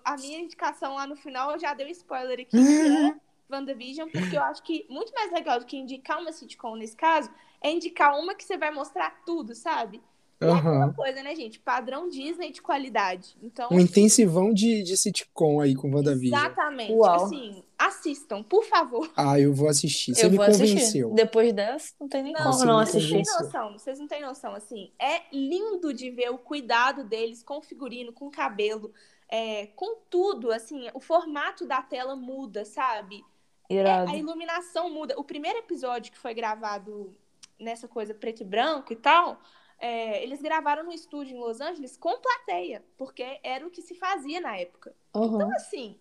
[0.06, 3.16] a minha indicação lá no final eu já dei um spoiler aqui, que é
[3.50, 7.32] WandaVision, porque eu acho que muito mais legal do que indicar uma sitcom nesse caso
[7.60, 10.00] é indicar uma que você vai mostrar tudo, sabe?
[10.42, 11.60] E é aquela coisa, né, gente?
[11.60, 13.38] Padrão Disney de qualidade.
[13.44, 16.40] Então, Um intensivão de, de sitcom aí com WandaVision.
[16.40, 16.92] exatamente.
[16.94, 17.26] Uau.
[17.26, 19.12] Assim, assistam, por favor.
[19.16, 20.16] Ah, eu vou assistir.
[20.16, 20.74] Você Eu me vou assistir.
[20.76, 21.14] convenceu.
[21.14, 23.10] Depois dessa, não tem nem Não, como não assistir.
[23.10, 23.52] Vocês não convenceu.
[23.52, 27.58] têm noção, vocês não têm noção, assim, é lindo de ver o cuidado deles com
[27.60, 28.92] o figurino, com o cabelo,
[29.30, 33.24] é, com tudo, assim, o formato da tela muda, sabe?
[33.70, 34.12] É, Irado.
[34.12, 35.14] a iluminação muda.
[35.18, 37.16] O primeiro episódio que foi gravado
[37.60, 39.40] nessa coisa preto e branco e tal,
[39.82, 43.96] é, eles gravaram no estúdio em Los Angeles com plateia, porque era o que se
[43.96, 44.96] fazia na época.
[45.14, 45.36] Aham.
[45.36, 45.98] Então, assim,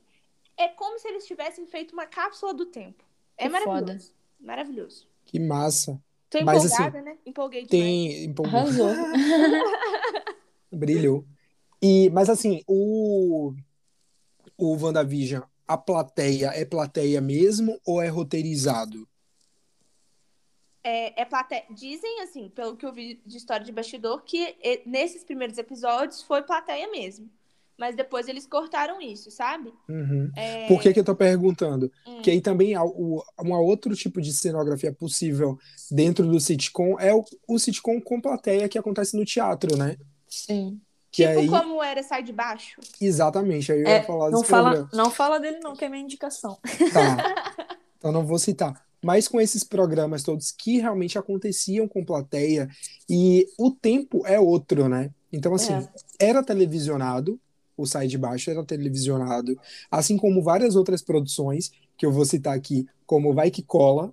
[0.57, 3.03] é como se eles tivessem feito uma cápsula do tempo.
[3.39, 4.13] É Que maravilhoso.
[4.39, 5.09] Maravilhoso.
[5.25, 5.99] Que massa.
[6.29, 7.19] Tô Mas, empolgada, né?
[7.25, 7.71] Empolguei demais.
[7.71, 8.25] Tem.
[8.25, 8.61] empolgou.
[8.61, 8.91] Arrasou.
[10.71, 11.25] Brilhou.
[11.83, 13.55] E, mas assim, o,
[14.59, 19.09] o WandaVision, a plateia é plateia mesmo ou é roteirizado?
[20.83, 21.65] É, é plateia.
[21.71, 26.43] Dizem, assim, pelo que eu vi de história de bastidor, que nesses primeiros episódios foi
[26.43, 27.29] plateia mesmo.
[27.77, 29.73] Mas depois eles cortaram isso, sabe?
[29.89, 30.31] Uhum.
[30.37, 31.91] É, Por que, que eu tô perguntando?
[32.07, 35.59] hum, Porque aí também há o, um outro tipo de cenografia possível
[35.91, 39.97] dentro do sitcom é o, o sitcom com plateia que acontece no teatro, né?
[40.29, 40.79] Sim.
[41.11, 42.81] Que tipo aí, como era Sai de Baixo.
[43.01, 45.89] exatamente, aí eu É, ia falar não desse fala, não fala dele não, que é
[45.89, 46.59] minha indicação.
[46.93, 47.17] Tá.
[47.99, 48.83] Então não vou citar.
[49.03, 52.69] Mas com esses programas todos que realmente aconteciam com plateia
[53.09, 55.11] e o tempo é outro, né?
[55.33, 55.89] Então, assim, É.
[56.19, 57.41] era televisionado,
[57.77, 59.59] o Sai de Baixo era televisionado,
[59.91, 64.13] assim como várias outras produções, que eu vou citar aqui, como Vai Que Cola,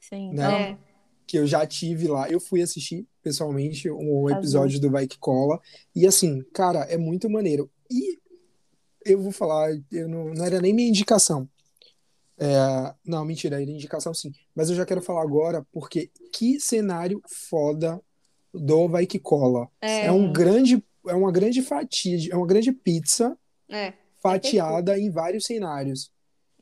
[0.00, 0.32] Sim.
[0.32, 0.70] Né?
[0.70, 0.78] É.
[1.26, 2.28] que eu já tive lá.
[2.28, 4.30] Eu fui assistir pessoalmente um Azul.
[4.38, 5.60] episódio do Vai Que Cola.
[5.94, 7.70] E assim, cara, é muito maneiro.
[7.90, 8.18] E
[9.04, 11.48] eu vou falar, eu não, não era nem minha indicação.
[12.44, 14.32] É, não, mentira, era indicação sim.
[14.54, 18.00] Mas eu já quero falar agora, porque que cenário foda
[18.52, 19.68] do Vai Que Cola.
[19.80, 20.06] É.
[20.06, 23.36] É um grande, é uma grande fatia, é uma grande pizza
[23.70, 23.92] É.
[24.20, 26.10] fatiada em vários cenários.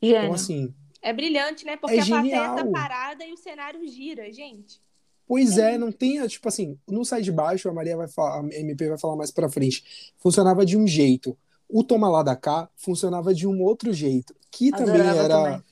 [0.02, 0.34] Então, Gênio.
[0.34, 1.76] assim, É brilhante, né?
[1.78, 4.78] Porque É a plateia tá parada e o cenário gira, gente.
[5.26, 8.54] Pois é, não tem, tipo assim, no Sai de Baixo, a Maria vai falar, a
[8.54, 11.38] MP vai falar mais pra frente, funcionava de um jeito.
[11.68, 15.28] O Toma Lá da Cá funcionava de um outro jeito, que também Adorava era.
[15.44, 15.62] também.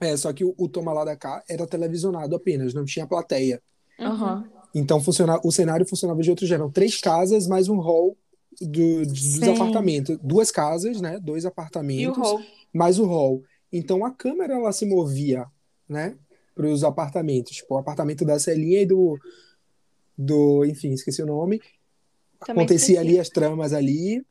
[0.00, 3.62] É, só que o, o Toma Lá da Cá era televisionado apenas, não tinha plateia.
[3.98, 4.44] Aham.
[4.74, 6.60] Então funciona, o cenário funcionava de outro jeito.
[6.60, 8.16] Eram três casas mais um hall
[8.60, 9.54] do- dos Sim.
[9.54, 10.18] apartamentos.
[10.22, 11.20] Duas casas, né?
[11.20, 12.40] Dois E o apartamentos Hall.
[12.72, 13.42] mais o hall.
[13.72, 15.46] Então a câmera ela se movia,
[15.88, 16.16] né,
[16.54, 19.18] para os apartamentos, tipo o apartamento da Celinha e do
[20.16, 21.60] do, enfim, esqueci o nome.
[22.44, 22.96] Também Acontecia esqueci.
[22.98, 24.24] ali as tramas ali.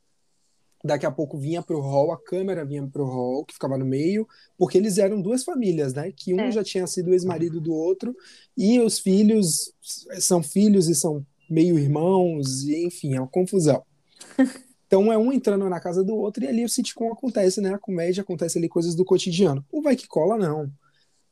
[0.83, 4.27] Daqui a pouco vinha pro hall, a câmera vinha pro hall, que ficava no meio,
[4.57, 6.11] porque eles eram duas famílias, né?
[6.11, 6.51] Que um É.
[6.51, 8.13] já tinha sido ex-marido do outro,
[8.57, 9.71] e os filhos
[10.19, 13.83] são filhos e são meio irmãos, e enfim, é uma confusão.
[14.85, 17.73] Então é um entrando na casa do outro e ali o sitcom acontece, né?
[17.73, 19.65] A comédia acontece ali coisas do cotidiano.
[19.71, 20.71] O Vai Que Cola, não.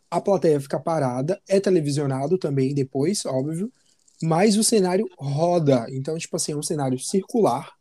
[0.09, 3.71] A plateia fica parada, é televisionado também depois, óbvio,
[4.19, 5.85] mas o cenário roda.
[5.91, 7.71] Então, tipo assim, é um cenário circular,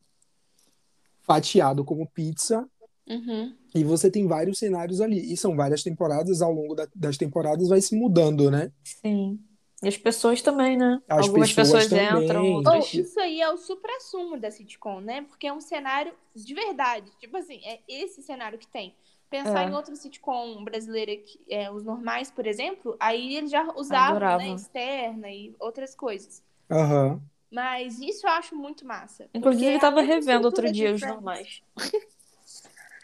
[1.34, 2.68] fatiado como pizza,
[3.08, 3.54] Uhum.
[3.72, 5.32] e você tem vários cenários ali.
[5.32, 8.72] E são várias temporadas, ao longo da- das temporadas vai se mudando, né?
[8.84, 9.38] Sim.
[9.82, 11.00] E as pessoas também, né?
[11.08, 12.92] As Algumas pessoas pessoas, entram, Ou outras.
[12.92, 15.22] isso aí é o supra-sumo da sitcom, né?
[15.22, 17.10] Porque é um cenário de verdade.
[17.20, 18.94] Tipo assim, é esse cenário que tem.
[19.30, 19.70] Pensar É.
[19.70, 24.48] em outra sitcom brasileira, que, é, os normais, por exemplo, aí eles já usavam, né?
[24.54, 26.42] Externa e outras coisas.
[26.70, 27.20] Aham.
[27.50, 29.28] Mas isso eu acho muito massa.
[29.34, 31.62] Inclusive, eu é tava revendo outro dia os normais.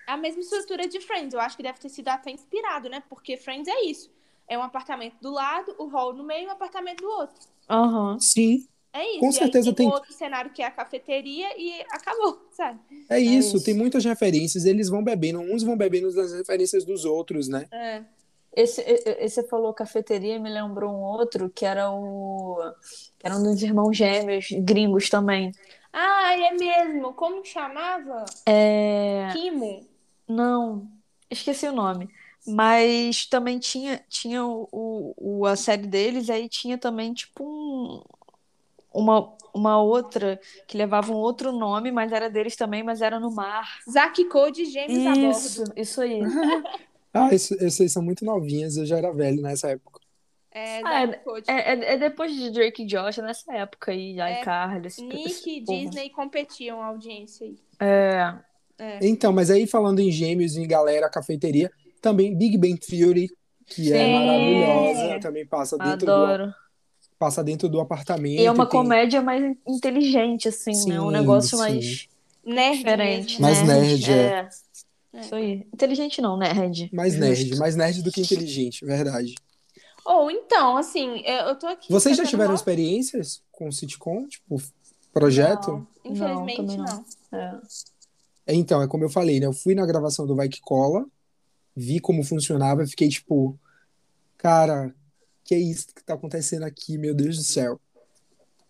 [0.06, 1.34] A mesma estrutura de Friends.
[1.34, 3.02] Eu acho que deve ter sido até inspirado, né?
[3.08, 4.10] Porque Friends é isso.
[4.48, 7.36] É um apartamento do lado, o hall no meio e um apartamento do outro.
[7.68, 8.18] Aham.
[8.20, 9.20] Sim, É isso.
[9.20, 12.78] Com e certeza aí tem, tem- outro cenário que é a cafeteria e acabou, sabe?
[13.10, 13.56] é isso.
[13.56, 13.64] isso.
[13.64, 17.66] Tem muitas referências, eles vão bebendo, uns vão bebendo das referências dos outros, né?
[17.72, 18.04] É.
[18.56, 18.80] Esse,
[19.20, 22.56] esse falou cafeteria, me lembrou um outro que era o.
[23.18, 25.52] que era um dos irmãos gêmeos gringos também.
[25.92, 27.12] Ah, é mesmo.
[27.12, 28.24] Como que chamava?
[28.46, 29.28] É.
[29.32, 29.86] Kimo.
[30.26, 30.88] Não,
[31.30, 32.08] esqueci o nome.
[32.46, 38.02] Mas também tinha, tinha o, o, a série deles, aí tinha também, tipo, um,
[38.94, 43.32] uma, uma outra que levava um outro nome, mas era deles também, mas era no
[43.32, 43.80] mar.
[43.90, 45.72] Zack Code Gêmeos a Isso, bordo.
[45.80, 46.20] isso aí.
[47.16, 50.00] Ah, essas são muito novinhas, eu já era velho nessa época.
[50.52, 51.02] É, Ah.
[51.48, 55.02] É, é, é depois de Drake e Josh, nessa época aí, já É, iCarly, esse,
[55.04, 55.60] Nick e.
[55.60, 57.56] Disney competiam a audiência aí.
[57.80, 58.34] É,
[58.78, 58.98] É.
[59.02, 61.70] Então, mas aí falando em gêmeos, em galera, cafeteria,
[62.02, 63.30] também Big Bang Theory,
[63.66, 64.12] que é Sim.
[64.14, 66.54] maravilhosa, também passa dentro do, adoro.
[67.18, 68.40] passa dentro do apartamento.
[68.40, 71.00] E é uma tem- comédia mais inteligente, assim, né?
[71.00, 71.56] Um Sim, negócio sim.
[71.56, 72.08] mais
[72.44, 73.40] Nerd diferente.
[73.42, 74.14] Mais nerd, é.
[74.14, 74.48] é.
[75.20, 75.66] Isso aí.
[75.72, 76.90] Inteligente não, nerd.
[76.92, 79.34] Mais nerd, mais nerd do que inteligente, verdade.
[80.04, 81.92] Ou então, assim, eu eu tô aqui.
[81.92, 84.56] Vocês já tiveram mó- experiências com sitcom, tipo,
[85.12, 85.86] projeto?
[86.04, 87.04] Não, infelizmente não.
[87.32, 87.38] não.
[87.38, 87.60] É.
[88.48, 89.46] Então, é como eu falei, né?
[89.46, 91.04] Eu fui na gravação do Vai Que Cola,
[91.74, 93.58] vi como funcionava, e fiquei tipo,
[94.36, 94.94] cara,
[95.44, 97.80] que é isso que tá acontecendo aqui, meu Deus do céu.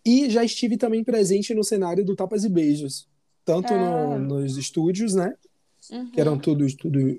[0.03, 3.07] E já estive também presente no cenário do Tapas e Beijos,
[3.45, 4.17] tanto no- Ah.
[4.17, 5.35] nos estúdios, né?
[5.91, 6.11] Uhum.
[6.11, 7.17] Que eram tudo, tudo,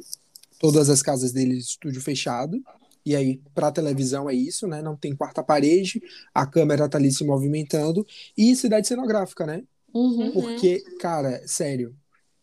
[0.58, 2.62] todas as casas deles, estúdio fechado.
[3.04, 4.82] E aí, pra televisão é isso, né?
[4.82, 6.02] Não tem quarta parede,
[6.34, 8.06] a câmera tá ali se movimentando.
[8.36, 9.62] E cidade cenográfica, né?
[9.94, 10.30] Uhum.
[10.32, 11.96] Porque, cara, sério,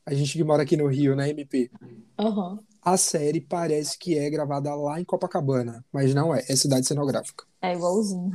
[0.06, 1.70] a gente que mora aqui no Rio, né, MP?
[2.18, 2.60] Aham.
[2.82, 7.44] A série parece que é gravada lá em Copacabana, mas não é, é cidade cenográfica.
[7.62, 8.32] É igualzinho.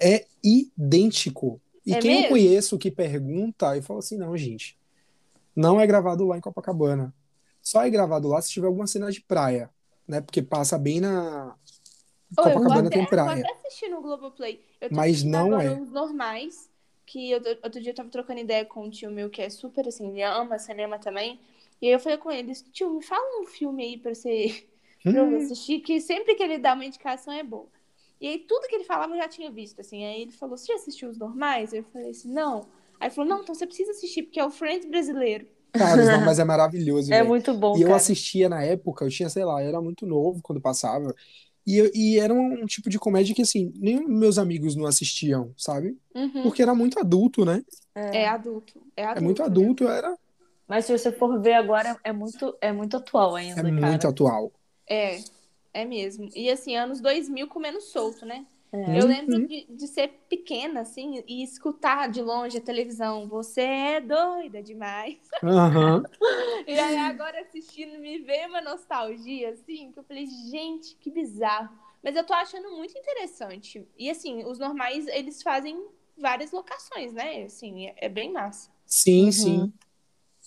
[0.00, 1.60] É idêntico.
[1.84, 2.28] E É quem eu mesmo?
[2.30, 4.77] conheço que pergunta, eu falo assim, não, gente,
[5.58, 7.14] não é gravado lá em Copacabana.
[7.62, 9.70] Só é gravado lá se tiver alguma cena de praia,
[10.08, 10.20] né?
[10.20, 11.56] Porque passa bem na
[12.36, 13.22] Ô, eu Copacabana até, tem eu praia.
[13.22, 14.64] vou até assistir no Globoplay.
[14.80, 15.80] Eu tô Mas não é.
[15.90, 16.70] normais,
[17.06, 19.86] que eu, outro dia eu tava trocando ideia com um tio meu que é super
[19.88, 21.40] assim, ele ama cinema também.
[21.80, 24.66] E aí eu falei com ele, tio, me fala um filme aí pra você
[25.08, 27.68] pra eu Hum, assistir, que sempre que ele dá uma indicação é boa.
[28.20, 30.04] E aí tudo que ele falava eu já tinha visto, assim.
[30.04, 31.72] Aí ele falou, você já assistiu os normais?
[31.72, 32.68] Eu falei assim, não.
[33.00, 35.46] Aí ele falou, não, então você precisa assistir, porque é o Friends brasileiro.
[35.72, 37.96] cara, os normais é maravilhoso, É muito bom, E eu cara.
[37.96, 41.14] assistia na época, eu tinha, sei lá, eu era muito novo quando passava.
[41.66, 45.52] E, eu- e era um tipo de comédia que, assim, nem meus amigos não assistiam,
[45.56, 45.96] sabe?
[46.14, 46.42] Uhum.
[46.42, 47.62] Porque era muito adulto, né?
[47.94, 48.80] É adulto.
[48.96, 49.18] É adulto.
[49.18, 49.46] É muito né?
[49.46, 50.16] adulto, era
[50.66, 54.08] Mas se você for ver agora, é muito, é muito atual é ainda, muito cara.
[54.08, 54.52] atual.
[54.88, 55.18] É,
[55.72, 56.28] é mesmo.
[56.34, 58.46] E assim, anos 2000 comendo solto, né?
[58.72, 58.98] É.
[58.98, 59.08] Eu Uhum.
[59.08, 63.26] lembro de, de ser pequena, assim, e escutar de longe a televisão.
[63.28, 65.18] Você é doida demais.
[65.42, 66.02] Aham.
[66.66, 71.76] E aí agora assistindo me veio uma nostalgia, assim, que eu falei, gente, que bizarro.
[72.02, 73.86] Mas eu tô achando muito interessante.
[73.96, 77.44] E assim, os normais, eles fazem várias locações, né?
[77.44, 78.70] Assim, é, é bem massa.
[78.86, 79.32] Sim, Uhum.
[79.32, 79.72] sim.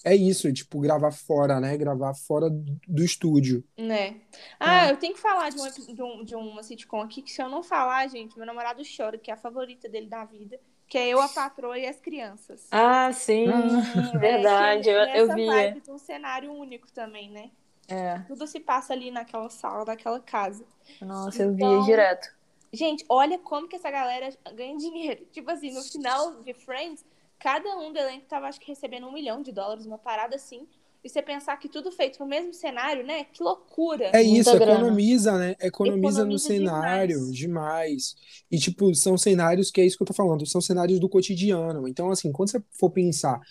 [0.04, 1.78] É isso, tipo, gravar fora, né?
[1.78, 3.64] Gravar fora do estúdio.
[3.78, 4.22] Né?
[4.60, 4.92] Ah, É.
[4.92, 7.42] eu tenho que falar de, um, epi- de, um, de uma sitcom aqui, que se
[7.42, 10.98] eu não falar, gente, meu namorado chora, que é a favorita dele da vida, que
[10.98, 12.68] é Eu, a Patroa e as Crianças.
[12.72, 14.18] Ah, sim, Ah.
[14.18, 14.90] verdade.
[14.90, 15.46] É, Eu, que eu vi.
[15.46, 17.52] vibe de um cenário único também, né?
[17.88, 18.20] É.
[18.28, 20.66] Tudo se passa ali naquela sala, daquela casa.
[21.02, 22.28] Nossa, eu Então- via direto.
[22.74, 25.26] Gente, olha como que essa galera ganha dinheiro.
[25.32, 27.04] Tipo assim, no final de Friends,
[27.42, 30.68] cada um do elenco tava, acho que, recebendo um milhão de dólares, uma parada assim,
[31.04, 33.24] E você pensar que tudo feito no mesmo cenário, né?
[33.24, 34.12] Que loucura.
[34.14, 34.74] É isso, grana.
[34.74, 35.56] economiza, né?
[35.60, 38.16] Economiza, no Economiza cenário demais.
[38.52, 41.88] E, tipo, são cenários que é isso que eu tô falando, são cenários do cotidiano.
[41.88, 43.42] Então, assim, quando você for pensar,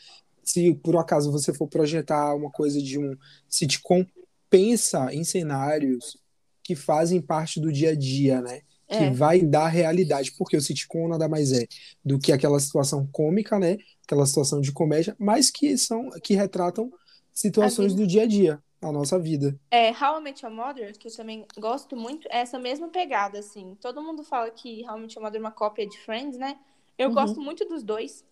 [0.45, 3.17] se por acaso você for projetar uma coisa de um
[3.49, 4.07] sitcom,
[4.49, 6.17] pensa em cenários
[6.63, 8.63] que fazem parte do dia a dia, né?
[8.91, 9.11] Que É.
[9.11, 11.67] vai dar realidade, porque o sitcom nada mais é
[12.05, 13.79] do que aquela situação cômica, né?
[14.05, 16.93] Aquela situação de comédia, mas que são que retratam
[17.33, 19.57] situações do dia a dia, a nossa vida.
[19.71, 23.39] É, How I Met Your Mother, que eu também gosto muito, é essa mesma pegada,
[23.39, 23.77] assim.
[23.81, 26.59] Todo mundo fala que How I Met Your Mother é uma cópia de Friends, né?
[26.99, 27.15] Eu Uhum.
[27.15, 28.25] gosto muito dos dois.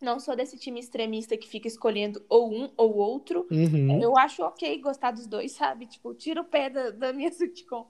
[0.00, 3.48] Não sou desse time extremista que fica escolhendo ou um ou outro.
[3.50, 4.00] Uhum.
[4.00, 5.86] Eu acho ok gostar dos dois, sabe?
[5.86, 7.84] Tipo, tira o pé da, da minha sitcom.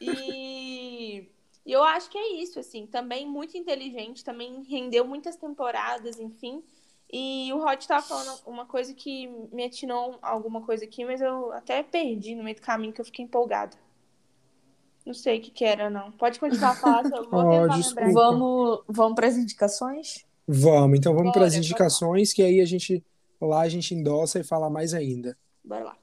[0.00, 1.28] E,
[1.66, 2.86] e eu acho que é isso, assim.
[2.86, 6.62] Também muito inteligente, também rendeu muitas temporadas, enfim.
[7.12, 11.52] E o Rod tava falando uma coisa que me atinou alguma coisa aqui, mas eu
[11.52, 13.76] até perdi no meio do caminho, que eu fiquei empolgada.
[15.04, 16.10] Não sei o que que era, não.
[16.12, 18.00] Pode continuar a falar, eu vou Oh, tentar desculpa.
[18.06, 18.12] lembrar.
[18.12, 20.24] Vamos, vamos para as indicações?
[20.48, 23.04] Vamos, então vamos para as indicações, que aí a gente
[23.40, 25.36] lá a gente endossa e fala mais ainda.
[25.64, 25.96] Bora lá.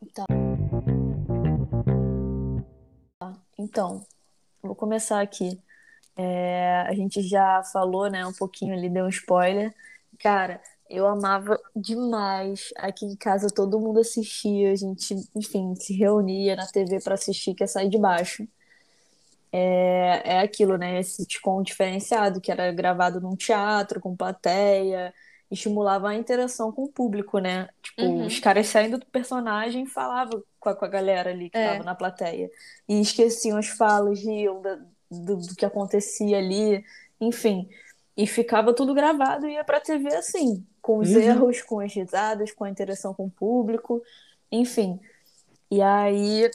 [3.58, 4.04] Então,
[4.64, 5.62] vou começar aqui.
[6.18, 9.74] É, a gente já falou, né, um pouquinho ali, deu um spoiler.
[10.20, 12.70] Cara, eu amava demais.
[12.78, 17.56] Aqui em casa todo mundo assistia, a gente, enfim, se reunia na TV para assistir,
[17.56, 18.48] que é sair de baixo.
[19.52, 21.00] É, é aquilo, né?
[21.00, 25.14] Esse sitcom diferenciado, que era gravado num teatro, com plateia,
[25.52, 27.70] estimulava a interação com o público, né?
[27.84, 28.26] Tipo, Uhum.
[28.26, 31.74] os caras saindo do personagem falavam com a, com a galera ali que É.
[31.74, 32.50] tava na plateia.
[32.88, 34.80] E esqueciam as falas, riam da-
[35.12, 36.84] do, do que acontecia ali,
[37.20, 37.70] enfim.
[38.16, 41.20] E ficava tudo gravado e ia pra TV assim, com os Uhum.
[41.22, 44.02] erros, com as risadas, com a interação com o público,
[44.52, 45.00] enfim.
[45.70, 46.50] E aí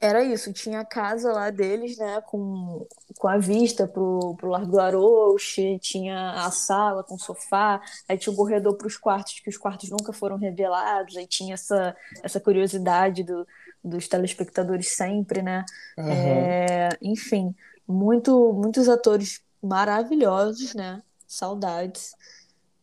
[0.00, 2.86] era isso, tinha a casa lá deles, né, com,
[3.18, 8.32] com a vista pro, pro Largo do Arouche, tinha a sala com sofá, aí tinha
[8.32, 13.22] o corredor pros quartos, que os quartos nunca foram revelados, aí tinha essa, essa curiosidade
[13.22, 13.46] do,
[13.82, 15.64] dos telespectadores sempre, né?
[15.98, 16.10] Aham.
[16.10, 17.54] É, enfim,
[17.86, 21.02] muito, muitos atores maravilhosos, né?
[21.26, 22.14] Saudades.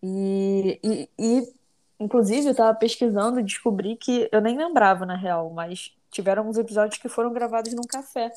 [0.02, 1.54] E, e, e,
[2.00, 6.58] inclusive, eu tava pesquisando e descobri que eu nem lembrava, na real, mas tiveram alguns
[6.58, 8.32] episódios que foram gravados num café,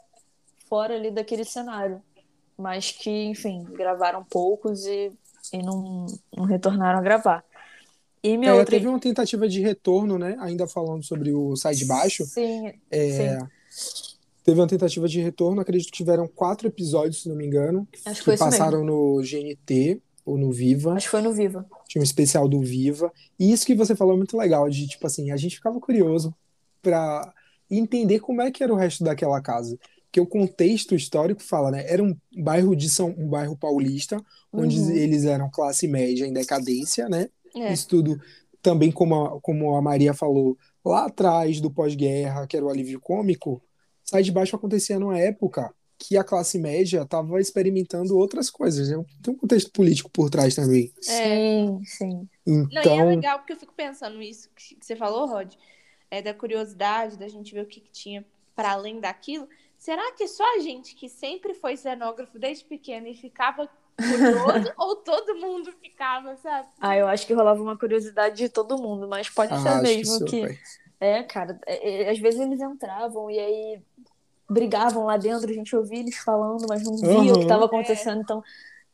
[0.68, 2.00] fora ali daquele cenário.
[2.56, 5.10] Mas que, enfim, gravaram poucos e,
[5.52, 6.06] e não,
[6.36, 7.44] não retornaram a gravar.
[8.22, 8.76] E minha É, outra.
[8.76, 10.36] teve uma tentativa de retorno, né?
[10.40, 12.24] Ainda falando sobre o Sai de Baixo.
[12.24, 14.16] Sim, É, sim.
[14.44, 18.22] teve uma tentativa de retorno, acredito que tiveram quatro episódios, se não me engano, Acho
[18.24, 20.94] que passaram no GNT ou no Viva.
[20.94, 21.66] Acho que foi no Viva.
[21.88, 23.12] Tinha um especial do Viva.
[23.38, 26.32] E isso que você falou é muito legal, de tipo assim, a gente ficava curioso
[26.80, 27.34] pra
[27.78, 29.78] entender como é que era o resto daquela casa.
[30.06, 31.84] Porque o contexto histórico fala, né?
[31.90, 34.90] Era um bairro de São, um bairro paulista, onde Uhum.
[34.90, 37.28] eles eram classe média em decadência, né?
[37.56, 37.72] É.
[37.72, 38.16] Isso tudo
[38.62, 43.00] também, como a, como a Maria falou, lá atrás do pós-guerra, que era o alívio
[43.00, 43.62] cômico,
[44.04, 49.02] Sai de Baixo acontecia numa época que a classe média estava experimentando outras coisas, né?
[49.22, 50.92] Tem um contexto político por trás também.
[51.00, 52.28] Sim, sim.
[52.70, 55.54] Não, e é Então, legal porque eu fico pensando isso que você falou, Rod,
[56.14, 58.24] é da curiosidade, da gente ver o que, que tinha
[58.54, 59.48] para além daquilo.
[59.76, 64.96] Será que só a gente que sempre foi cenógrafo desde pequeno e ficava curioso ou
[64.96, 66.68] todo mundo ficava, sabe?
[66.80, 70.18] Ah, eu acho que rolava uma curiosidade de todo mundo, mas pode ah, ser mesmo
[70.18, 70.26] super.
[70.26, 70.58] que.
[71.00, 73.82] É, cara, é, é, às vezes eles entravam e aí
[74.48, 78.20] brigavam lá dentro, a gente ouvia eles falando, mas não via o que estava acontecendo,
[78.20, 78.42] então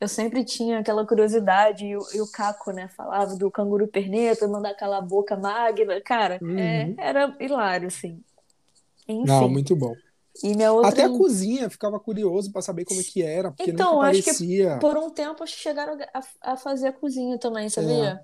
[0.01, 4.47] eu sempre tinha aquela curiosidade, e o, e o Caco, né, falava do canguru perneta,
[4.47, 6.57] mandar aquela boca magna, cara, Uhum.
[6.59, 6.93] É.
[6.97, 8.19] era hilário, assim.
[9.07, 9.93] Enfim, Não, muito bom.
[10.43, 10.89] e minha outra...
[10.89, 14.23] Até a cozinha ficava curioso para saber como é que era, porque Então, nunca acho
[14.23, 18.19] que por um tempo acho que chegaram a, a fazer a cozinha também, sabia?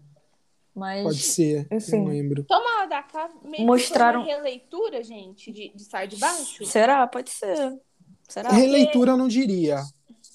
[0.74, 1.04] Mas, É.
[1.04, 1.98] Pode ser, enfim.
[1.98, 2.44] não lembro.
[2.44, 6.66] Toma lá da cá, meio Mostraram- uma releitura, gente, de, de Sai de Baixo.
[6.66, 7.06] será?
[7.08, 7.58] Pode ser.
[8.30, 8.50] Será?
[8.52, 9.82] Releitura eu não diria,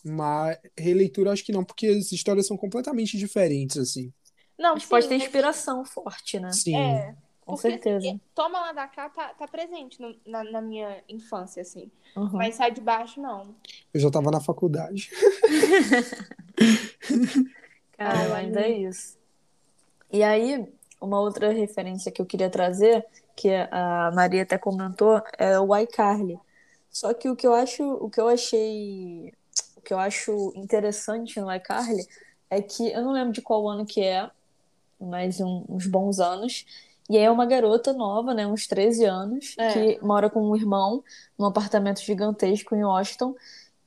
[0.05, 4.12] mas releitura acho que não, porque as histórias são completamente diferentes, assim.
[4.59, 6.51] Não, Mas pode ter inspiração forte, né?
[6.53, 6.77] Sim.
[6.77, 7.99] É, Com certeza.
[7.99, 11.91] assim, Toma lá da cá tá, tá presente no- na, na minha infância, assim.
[12.16, 12.31] Uhum.
[12.33, 13.55] Mas Sai de Baixo, não.
[13.93, 15.11] Eu já tava na faculdade.
[17.97, 19.18] Cara, Ai, mas é isso.
[20.12, 20.66] E aí,
[21.01, 23.05] uma outra referência que eu queria trazer,
[23.35, 26.39] que a Maria até comentou, é o iCarly.
[26.91, 29.33] Só que o que eu acho, o que eu achei,
[29.85, 32.07] que eu acho interessante no iCarly
[32.51, 34.30] é que eu não lembro de qual ano que é,
[35.01, 36.64] mas um- uns bons anos,
[37.11, 39.72] E aí é uma garota nova, né, uns 13 anos, É.
[39.72, 41.03] que mora com um irmão
[41.37, 43.35] num apartamento gigantesco em Washington.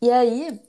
[0.01, 0.59] E aí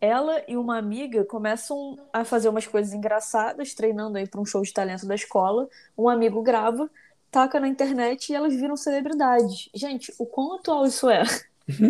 [0.00, 4.60] ela e uma amiga começam a fazer umas coisas engraçadas, treinando aí para um show
[4.62, 5.68] de talento da escola.
[5.96, 6.90] Um amigo grava,
[7.30, 9.70] taca na internet e elas viram celebridades.
[9.72, 11.22] Gente, o quão atual isso é?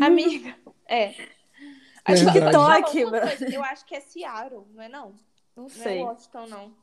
[0.01, 0.55] Amiga,
[0.87, 1.15] é.
[2.05, 5.15] É Acho que TikTok, uma coisa, Eu acho que é Seattle, não é não?
[5.55, 5.99] Não Não sei.
[5.99, 6.75] é Washington, não.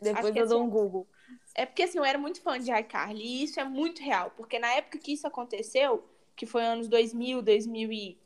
[0.00, 0.70] Depois que eu é dou um.
[0.70, 1.06] Google.
[1.54, 4.32] É porque assim, eu era muito fã de iCarly e isso é muito real.
[4.36, 6.04] Porque na época que isso aconteceu,
[6.34, 8.18] que foi anos 2000, 2008,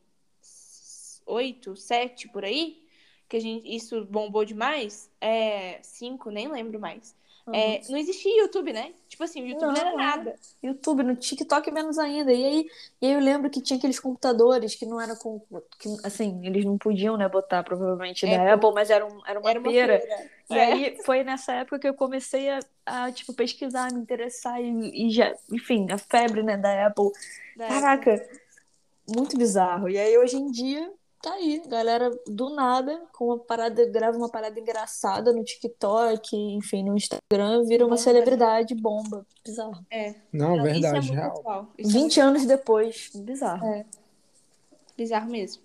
[1.26, 2.82] 2007, por aí,
[3.28, 7.14] que a gente, isso bombou demais, é, 5, nem lembro mais.
[7.55, 8.92] É, não existia YouTube, né?
[9.09, 10.34] Tipo assim, o YouTube não, era Não, nada.
[10.62, 12.32] YouTube, no TikTok menos ainda.
[12.32, 12.70] E aí,
[13.01, 15.40] e aí eu lembro que tinha aqueles computadores que não eram com.
[15.78, 18.51] Que, assim, eles não podiam, né, botar provavelmente da Apple.
[18.51, 20.03] Apple, mas era, um, era uma Era uma pera.
[20.51, 20.61] E É.
[20.61, 25.11] aí foi nessa época que eu comecei a, a, tipo, pesquisar, me interessar e, e
[25.11, 27.11] já, enfim, a febre, né, da Apple.
[27.57, 28.28] Da Caraca,
[29.09, 29.88] muito bizarro.
[29.88, 34.29] E aí hoje em dia tá aí, galera do nada, com uma parada, grava uma
[34.31, 38.03] parada engraçada no TikTok, enfim, no Instagram, vira uma Bomba.
[38.03, 39.27] celebridade bomba.
[39.45, 39.85] Bizarro.
[39.91, 40.14] É.
[40.33, 41.39] Não, Não, verdade, isso é muito real.
[41.39, 41.69] atual.
[41.77, 43.66] Isso é 20 anos depois, bizarro.
[43.66, 43.85] É.
[44.97, 45.62] bizarro mesmo.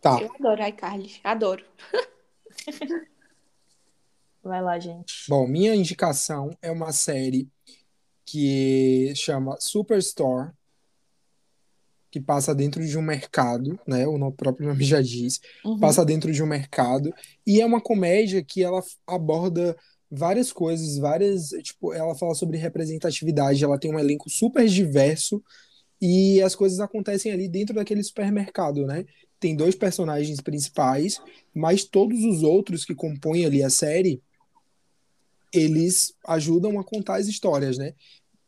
[0.00, 0.20] Tá.
[0.22, 1.12] Eu adoro iCarly.
[1.24, 1.64] Adoro.
[4.42, 5.24] Vai lá, gente.
[5.28, 7.48] Bom, minha indicação é uma série
[8.24, 10.52] que chama Superstore,
[12.10, 14.06] que passa dentro de um mercado, né?
[14.06, 15.40] O próprio nome já diz.
[15.64, 15.78] Uhum.
[15.78, 17.12] Passa dentro de um mercado.
[17.46, 19.76] E é uma comédia que ela aborda
[20.10, 21.48] várias coisas, várias.
[21.62, 25.42] Tipo, ela fala sobre representatividade, ela tem um elenco super diverso
[26.00, 29.04] e as coisas acontecem ali dentro daquele supermercado, né?
[29.40, 31.20] Tem dois personagens principais,
[31.54, 34.22] mas todos os outros que compõem ali a série,
[35.52, 37.94] eles ajudam a contar as histórias, né?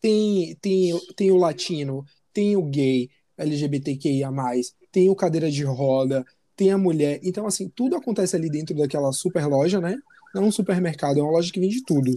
[0.00, 3.10] Tem, tem, tem o latino, tem o gay,
[3.42, 4.30] LGBTQIA+,
[4.92, 6.24] tem o cadeira de roda,
[6.56, 7.20] tem a mulher.
[7.22, 9.98] Então, assim, tudo acontece ali dentro daquela super loja, né?
[10.34, 12.10] Não um supermercado, é uma loja que vende tudo.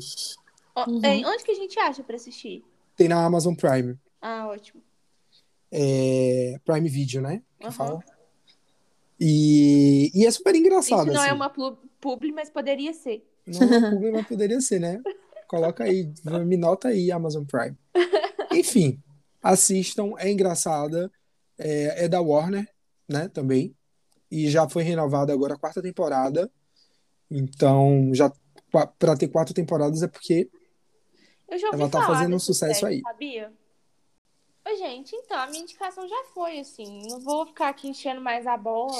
[0.75, 0.99] Uhum.
[1.03, 2.63] é, onde que a gente acha pra assistir?
[2.95, 3.97] Tem na Amazon Prime.
[4.21, 4.81] Ah, ótimo.
[5.71, 7.41] É, Prime Video, né?
[7.59, 7.73] Que Aham.
[7.73, 8.03] fala.
[9.19, 11.29] E, e é super engraçado, Isso não assim.
[11.29, 13.25] é uma publi, mas poderia ser.
[13.47, 15.01] Não é uma publi, mas poderia ser, né?
[15.47, 16.11] Coloca aí,
[16.45, 17.75] me nota aí, Amazon Prime.
[18.51, 19.01] Enfim,
[19.43, 21.11] assistam, é engraçada.
[21.57, 22.67] É, é da Warner,
[23.07, 23.27] né?
[23.27, 23.75] Também.
[24.31, 26.49] E já foi renovada agora a quarta temporada.
[27.29, 28.31] Então, já
[28.97, 30.49] para ter quatro temporadas é porque
[31.47, 33.01] Eu já ouvi Ela tá falar fazendo um sucesso série, aí.
[33.01, 33.53] Sabia?
[34.65, 37.05] Oi, gente, então, a minha indicação já foi, assim.
[37.07, 38.95] Não vou ficar aqui enchendo mais a bola,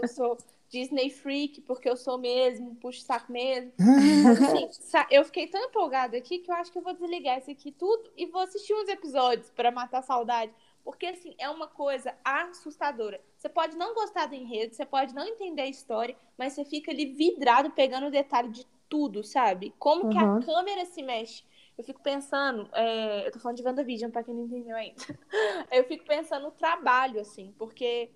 [0.00, 0.38] eu sou
[0.72, 3.72] Disney freak, porque eu sou mesmo, puxo saco mesmo.
[4.24, 4.68] Assim,
[5.10, 8.10] eu fiquei tão empolgada aqui que eu acho que eu vou desligar isso aqui tudo
[8.16, 10.52] e vou assistir uns episódios pra matar a saudade.
[10.82, 13.22] Porque, assim, é uma coisa assustadora.
[13.36, 16.90] Você pode não gostar do enredo, você pode não entender a história, mas você fica
[16.90, 19.74] ali vidrado pegando o detalhe de tudo, sabe?
[19.78, 20.40] Como que a Uhum.
[20.40, 21.44] câmera se mexe.
[21.78, 24.96] Eu fico pensando, é, eu tô falando de WandaVision, pra quem não entendeu ainda.
[25.70, 28.10] Eu fico pensando no trabalho, assim, porque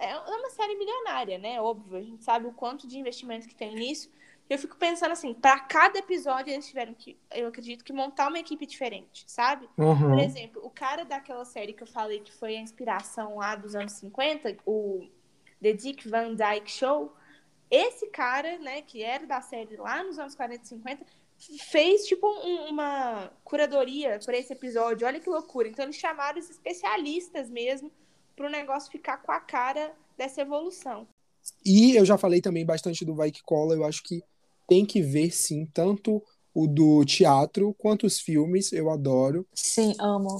[0.00, 1.60] é uma série milionária, né?
[1.60, 4.10] Óbvio, a gente sabe o quanto de investimento que tem nisso.
[4.48, 8.38] Eu fico pensando assim, pra cada episódio eles tiveram que, eu acredito que montar uma
[8.38, 9.66] equipe diferente, sabe?
[9.74, 10.18] Por Uhum.
[10.18, 13.92] exemplo, o cara daquela série que eu falei que foi a inspiração lá dos anos
[13.92, 15.06] 50, o
[15.62, 17.14] The Dick Van Dyke Show,
[17.70, 21.06] esse cara, né, que era da série lá nos anos 40 e 50,
[21.70, 25.06] fez tipo um- uma curadoria para esse episódio.
[25.06, 25.68] Olha que loucura.
[25.68, 27.90] Então eles chamaram os especialistas mesmo
[28.34, 31.06] para o negócio ficar com a cara dessa evolução.
[31.64, 34.22] E eu já falei também bastante do Vai Que Cola, eu acho que
[34.66, 36.22] tem que ver sim, tanto
[36.54, 39.46] o do teatro quanto os filmes, eu adoro.
[39.54, 40.38] Sim, amo.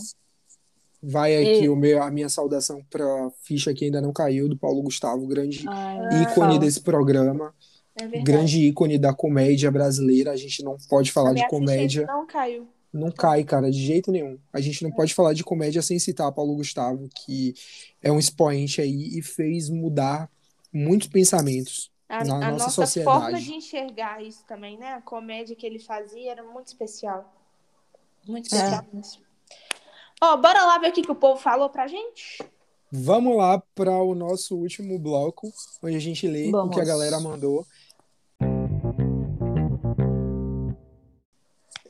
[1.02, 3.04] Vai aqui E- o meu, a minha saudação para
[3.42, 6.58] ficha que ainda não caiu, do Paulo Gustavo, grande Ai, ícone fala.
[6.58, 7.54] desse programa,
[7.96, 10.32] É grande ícone da comédia brasileira.
[10.32, 12.66] A gente não pode falar minha de ficha comédia, não caiu.
[12.94, 14.38] Não cai, cara, de jeito nenhum.
[14.52, 17.52] A gente não pode falar de comédia sem citar Paulo Gustavo, que
[18.00, 20.30] é um expoente aí e fez mudar
[20.72, 21.90] muitos pensamentos.
[22.08, 23.20] A, Na a nossa nossa sociedade.
[23.22, 24.92] forma de enxergar isso também, né?
[24.94, 27.34] A comédia que ele fazia era muito especial.
[28.26, 28.56] Muito É.
[28.56, 29.22] especial mesmo.
[30.22, 32.38] Ó, bora lá ver o que, que o povo falou pra gente?
[32.92, 36.74] Vamos lá para o nosso último bloco, onde a gente lê o Vamos.
[36.74, 37.66] que a galera mandou.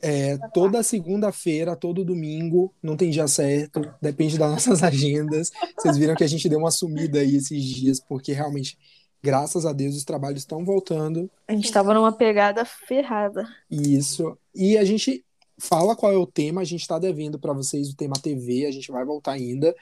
[0.07, 5.51] É, toda segunda-feira, todo domingo, não tem dia certo, depende das nossas agendas.
[5.75, 8.77] Vocês viram que a gente deu uma sumida aí esses dias, porque realmente,
[9.23, 11.27] graças a Deus, os trabalhos estão voltando.
[11.47, 13.47] A gente tava numa pegada ferrada.
[13.67, 14.37] Isso.
[14.53, 15.25] E a gente
[15.57, 16.61] fala qual é o tema.
[16.61, 19.75] A gente está devendo para vocês o tema TV, a gente vai voltar ainda.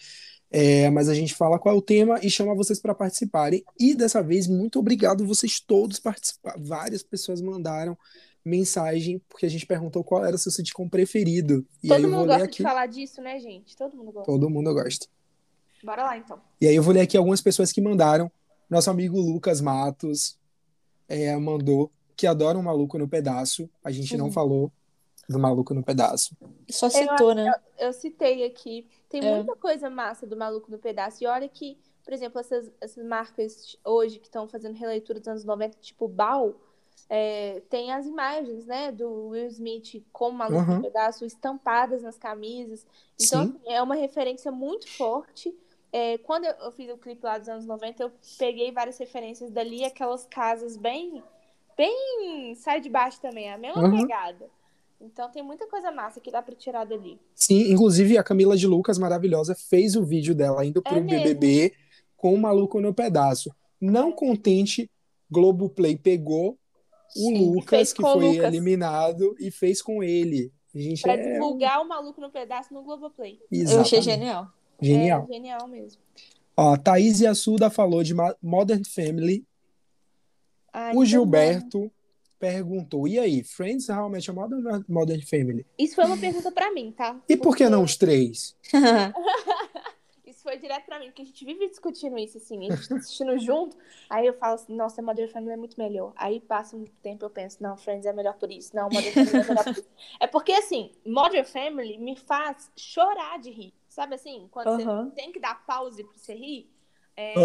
[0.50, 3.62] É, mas a gente fala qual é o tema e chama vocês para participarem.
[3.78, 6.56] E dessa vez, muito obrigado vocês todos participar.
[6.58, 7.98] Várias pessoas mandaram
[8.46, 11.66] mensagem porque a gente perguntou qual era o seu sitcom preferido.
[11.84, 12.58] E Todo aí eu mundo gosta aqui.
[12.58, 13.76] de falar disso, né, gente?
[13.76, 14.32] Todo mundo gosta.
[14.32, 15.08] Todo mundo gosta.
[15.84, 16.40] Bora lá, então.
[16.62, 18.32] E aí eu vou ler aqui algumas pessoas que mandaram.
[18.70, 20.38] Nosso amigo Lucas Matos
[21.08, 23.70] é, mandou que adora um maluco no pedaço.
[23.84, 24.32] A gente não Uhum.
[24.32, 24.72] falou
[25.28, 26.36] do maluco no pedaço.
[26.70, 27.52] Só citou, né?
[27.78, 28.86] Eu citei aqui.
[29.10, 29.36] Tem É.
[29.36, 31.24] muita coisa massa do Maluco no Pedaço.
[31.24, 35.46] E olha que, por exemplo, essas, essas marcas hoje que estão fazendo releitura dos anos
[35.46, 36.56] 90, tipo Bal,
[37.10, 40.76] é, tem as imagens, né, do Will Smith com o Maluco Uhum.
[40.78, 42.86] no Pedaço estampadas nas camisas.
[43.20, 43.56] Então, Sim.
[43.62, 45.54] assim, é uma referência muito forte.
[45.92, 49.52] É, quando eu, eu fiz o clipe lá dos anos 90, eu peguei várias referências
[49.52, 51.22] dali, aquelas casas bem,
[51.78, 54.02] bem sai de baixo também, a mesma Uhum.
[54.02, 54.50] pegada.
[55.00, 57.20] Então tem muita coisa massa que dá pra tirar dali.
[57.36, 61.02] Sim, inclusive a Camila de Lucas, maravilhosa, fez o vídeo dela indo pro É?
[61.02, 61.74] BBB
[62.16, 63.54] com o maluco no pedaço.
[63.82, 64.90] Não contente,
[65.30, 66.58] Globoplay pegou
[67.16, 68.46] o Sim, Lucas, que foi Lucas.
[68.46, 70.52] eliminado, e fez com ele.
[70.74, 73.40] Gente, Pra é divulgar o maluco no pedaço no Globoplay.
[73.52, 74.04] Eu achei exatamente.
[74.04, 74.48] genial.
[74.82, 75.28] Genial.
[75.30, 76.02] É genial mesmo.
[76.58, 79.46] Ó, Thaís Yassuda falou de Modern Family.
[80.72, 81.92] Ai, O Gilberto
[82.40, 83.88] perguntou: e aí, Friends,
[84.28, 85.66] Your Mother ou Modern Family?
[85.78, 87.20] Isso foi uma pergunta pra mim, tá?
[87.30, 88.56] E por que Porque não os três?
[90.44, 92.68] Isso foi direto pra mim, porque a gente vive discutindo isso, assim.
[92.68, 93.78] A gente tá assistindo junto.
[94.10, 96.12] Aí eu falo assim, nossa, Mother Family é muito melhor.
[96.18, 98.76] Aí passa um tempo eu penso, não, Friends é melhor por isso.
[98.76, 99.90] Não, Mother Family é melhor por isso.
[100.20, 103.74] É porque, assim, Mother Family me faz chorar de rir.
[103.88, 104.48] Sabe assim?
[104.52, 106.70] Quando você tem que dar pause pra você rir.
[107.16, 107.36] É.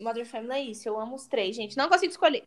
[0.00, 0.88] Mother Family é isso.
[0.88, 1.76] Eu amo os três, gente.
[1.76, 2.44] Não consigo escolher.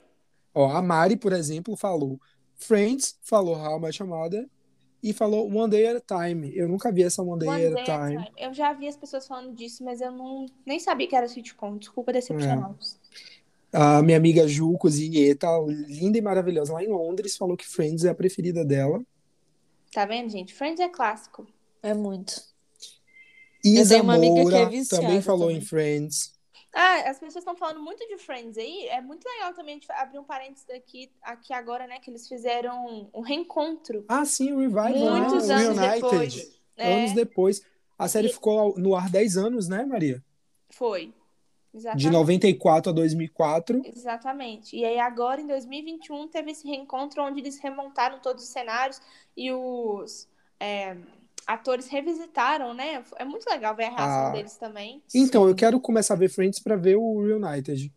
[0.53, 2.19] Ó, a Mari, por exemplo, falou
[2.55, 4.49] Friends, falou How I Met Your Mother
[5.01, 6.51] e falou One Day at a Time.
[6.55, 8.23] Eu nunca vi essa One Day One at Day a at a Time.
[8.25, 8.35] Time.
[8.37, 11.77] Eu já vi as pessoas falando disso, mas eu não nem sabia que era sitcom.
[11.77, 12.97] Desculpa decepcioná-los.
[13.71, 15.47] A minha amiga Ju Cozinheta,
[15.87, 19.01] linda e maravilhosa lá em Londres, falou que Friends é a preferida dela.
[19.93, 20.53] Tá vendo, gente?
[20.53, 21.47] Friends é clássico.
[21.81, 22.41] É muito.
[23.63, 25.57] Isa tenho uma amiga que é Moura viciada também falou também.
[25.57, 26.38] em Friends.
[26.73, 28.87] Ah, as pessoas estão falando muito de Friends aí.
[28.89, 31.99] É muito legal também a gente abrir um parênteses aqui, aqui agora, né?
[31.99, 34.05] Que eles fizeram um reencontro.
[34.07, 36.01] Ah, sim, o Revival, Muitos o anos Reunited.
[36.01, 36.59] depois.
[36.77, 37.61] É, Anos depois.
[37.97, 40.23] A série ficou no ar 10 anos, né, Maria?
[40.71, 41.13] foi.
[41.71, 42.09] De Exatamente.
[42.09, 43.81] 94 a 2004.
[43.85, 44.75] Exatamente.
[44.75, 48.99] E aí agora, em 2021, teve esse reencontro onde eles remontaram todos os cenários
[49.37, 50.27] e os
[50.59, 50.97] é,
[51.49, 53.03] atores revisitaram, né?
[53.15, 54.29] É muito legal ver a reação Ah.
[54.29, 55.01] deles também.
[55.15, 57.91] Então, eu quero começar a ver Friends pra ver o Reunited.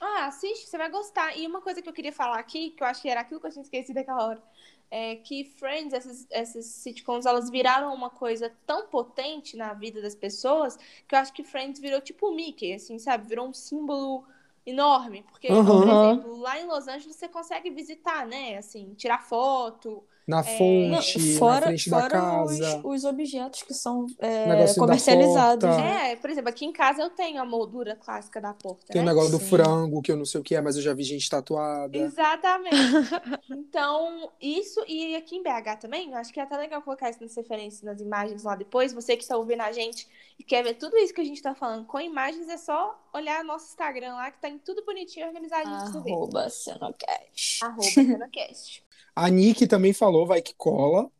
[0.00, 1.38] Ah, assiste, você vai gostar.
[1.38, 3.46] E uma coisa que eu queria falar aqui, que eu acho que era aquilo que
[3.46, 4.42] eu tinha esquecido daquela hora,
[4.90, 10.16] é que Friends, essas, essas sitcoms, elas viraram uma coisa tão potente na vida das
[10.16, 10.76] pessoas
[11.06, 13.28] que eu acho que Friends virou tipo o Mickey, assim, sabe?
[13.28, 14.24] Virou um símbolo
[14.66, 15.22] enorme.
[15.30, 16.14] Porque, por Aham.
[16.14, 18.56] exemplo, lá em Los Angeles você consegue visitar, né?
[18.58, 20.02] Assim, tirar foto.
[20.26, 22.80] Na É, fonte, na fora frente da fora os, casa.
[22.84, 25.64] os objetos que são é, da comercializados.
[25.76, 26.12] né?
[26.12, 29.04] É, por exemplo, aqui em casa eu tenho a moldura clássica da porta, Tem o
[29.04, 29.10] né?
[29.10, 29.48] negócio do Sim.
[29.50, 31.96] frango, que eu não sei o que é, mas eu já vi gente tatuada.
[31.96, 32.76] Exatamente.
[33.50, 37.22] Então, isso, e aqui em BH também, eu acho que é até legal colocar isso
[37.22, 38.92] nas referências, nas imagens lá depois.
[38.92, 40.06] Você que está ouvindo a gente
[40.38, 43.42] e quer ver tudo isso que a gente está falando com imagens, é só olhar
[43.44, 46.12] nosso Instagram lá, que tá em tudo bonitinho, organizadinho ver.
[46.12, 47.64] Arroba Cenocast.
[47.64, 48.84] Arroba Cenocast.
[49.14, 51.10] A Nick também falou, vai que cola.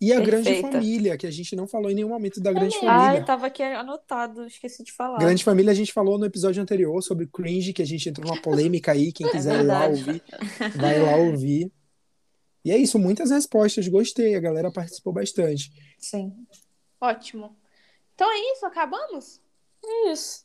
[0.00, 0.72] E a Grande Perfeita.
[0.72, 2.88] Família, que a gente não falou em nenhum momento da Grande mesmo.
[2.88, 3.20] Família.
[3.20, 5.18] Ai, tava aqui anotado, esqueci de falar.
[5.18, 8.40] Grande Família, a gente falou no episódio anterior sobre cringe, que a gente entrou numa
[8.40, 9.12] polêmica aí.
[9.12, 10.22] Quem quiser ir lá ouvir,
[10.74, 11.70] vai lá ouvir.
[12.64, 14.34] E é isso, muitas respostas, gostei.
[14.34, 15.70] A galera participou bastante.
[15.98, 16.32] Sim.
[16.98, 17.54] Ótimo.
[18.14, 19.40] Então é isso, acabamos?
[19.84, 20.44] É isso.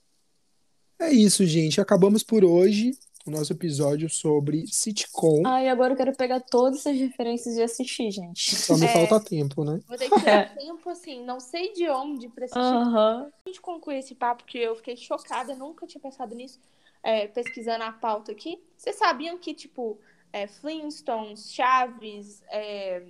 [0.99, 1.79] É isso, gente.
[1.79, 2.91] Acabamos por hoje
[3.25, 5.41] o nosso episódio sobre sitcom.
[5.45, 8.55] Ah, e agora eu quero pegar todas essas referências e assistir, gente.
[8.55, 8.93] Só me É.
[9.07, 9.79] falta tempo, né?
[9.87, 12.59] Vou ter que tirar tempo, assim, não sei de onde pra assistir.
[12.61, 13.31] Aham.
[13.45, 16.59] A gente conclui esse papo que eu fiquei chocada, eu nunca tinha pensado nisso,
[17.01, 18.61] é, pesquisando a pauta aqui.
[18.77, 19.97] Vocês sabiam que, tipo,
[20.31, 23.01] é, Flintstones, Chaves, é,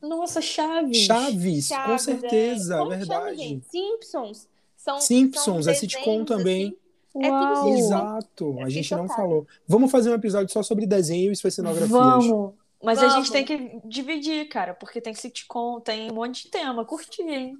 [0.00, 0.96] Nossa, Chaves.
[1.04, 3.36] Chaves, com Chaves, certeza, é, como chama, verdade.
[3.36, 3.66] gente?
[3.68, 4.48] Simpsons.
[4.76, 6.68] São, Simpsons, são é sitcom também.
[6.68, 6.76] assim.
[7.16, 7.54] É tudo Uau.
[7.64, 7.76] sitcom.
[7.78, 9.46] Exato, a gente não falou.
[9.66, 11.90] Vamos fazer um episódio só sobre desenho e suas cenografias.
[11.90, 12.54] Vamos.
[12.82, 13.14] Mas a Vamos.
[13.28, 16.84] gente tem que dividir, cara, porque tem sitcom, tem um monte de tema.
[16.84, 17.58] Curti, hein?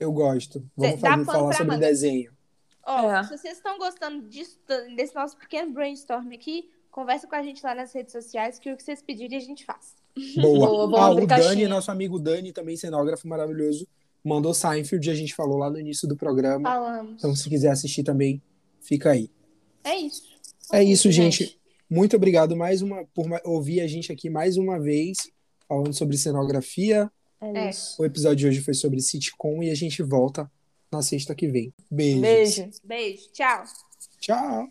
[0.00, 0.64] Eu gosto.
[0.76, 1.86] Vamos fazer, falar sobre manga.
[1.86, 2.32] desenho.
[2.86, 3.22] Ó, É.
[3.24, 4.58] se vocês estão gostando disso,
[4.96, 8.76] desse nosso pequeno brainstorm aqui, conversa com a gente lá nas redes sociais, que o
[8.76, 9.94] que vocês pedirem a gente faz.
[10.40, 10.68] Boa.
[10.68, 13.86] Boa, vamos ah, o Dani, nosso amigo Dani, também cenógrafo maravilhoso,
[14.22, 16.68] mandou Seinfeld, a gente falou lá no início do programa.
[16.70, 17.14] Falamos.
[17.18, 18.40] Então, se quiser assistir também,
[18.86, 19.30] fica aí.
[19.82, 20.22] É isso.
[20.72, 21.58] É isso, gente.
[21.90, 25.18] Muito obrigado mais uma por ouvir a gente aqui mais uma vez
[25.68, 27.10] falando sobre cenografia.
[27.40, 27.70] É É.
[27.70, 28.00] isso.
[28.00, 30.50] O episódio de hoje foi sobre sitcom e a gente volta
[30.90, 31.72] na sexta que vem.
[31.90, 32.20] Beijos.
[32.22, 32.70] Beijo.
[32.84, 33.22] Beijo.
[33.32, 33.64] Tchau.
[34.20, 34.68] Tchau.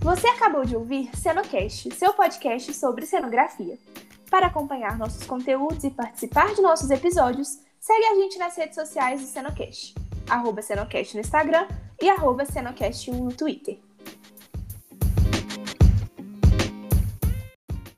[0.00, 3.78] Você acabou de ouvir Cenocast, seu podcast sobre cenografia.
[4.28, 9.20] Para acompanhar nossos conteúdos e participar de nossos episódios, segue a gente nas redes sociais
[9.20, 9.94] do Cenocast.
[10.30, 11.66] Arroba Cenocast no Instagram
[12.00, 13.76] e arroba Cenocast1 no Twitter.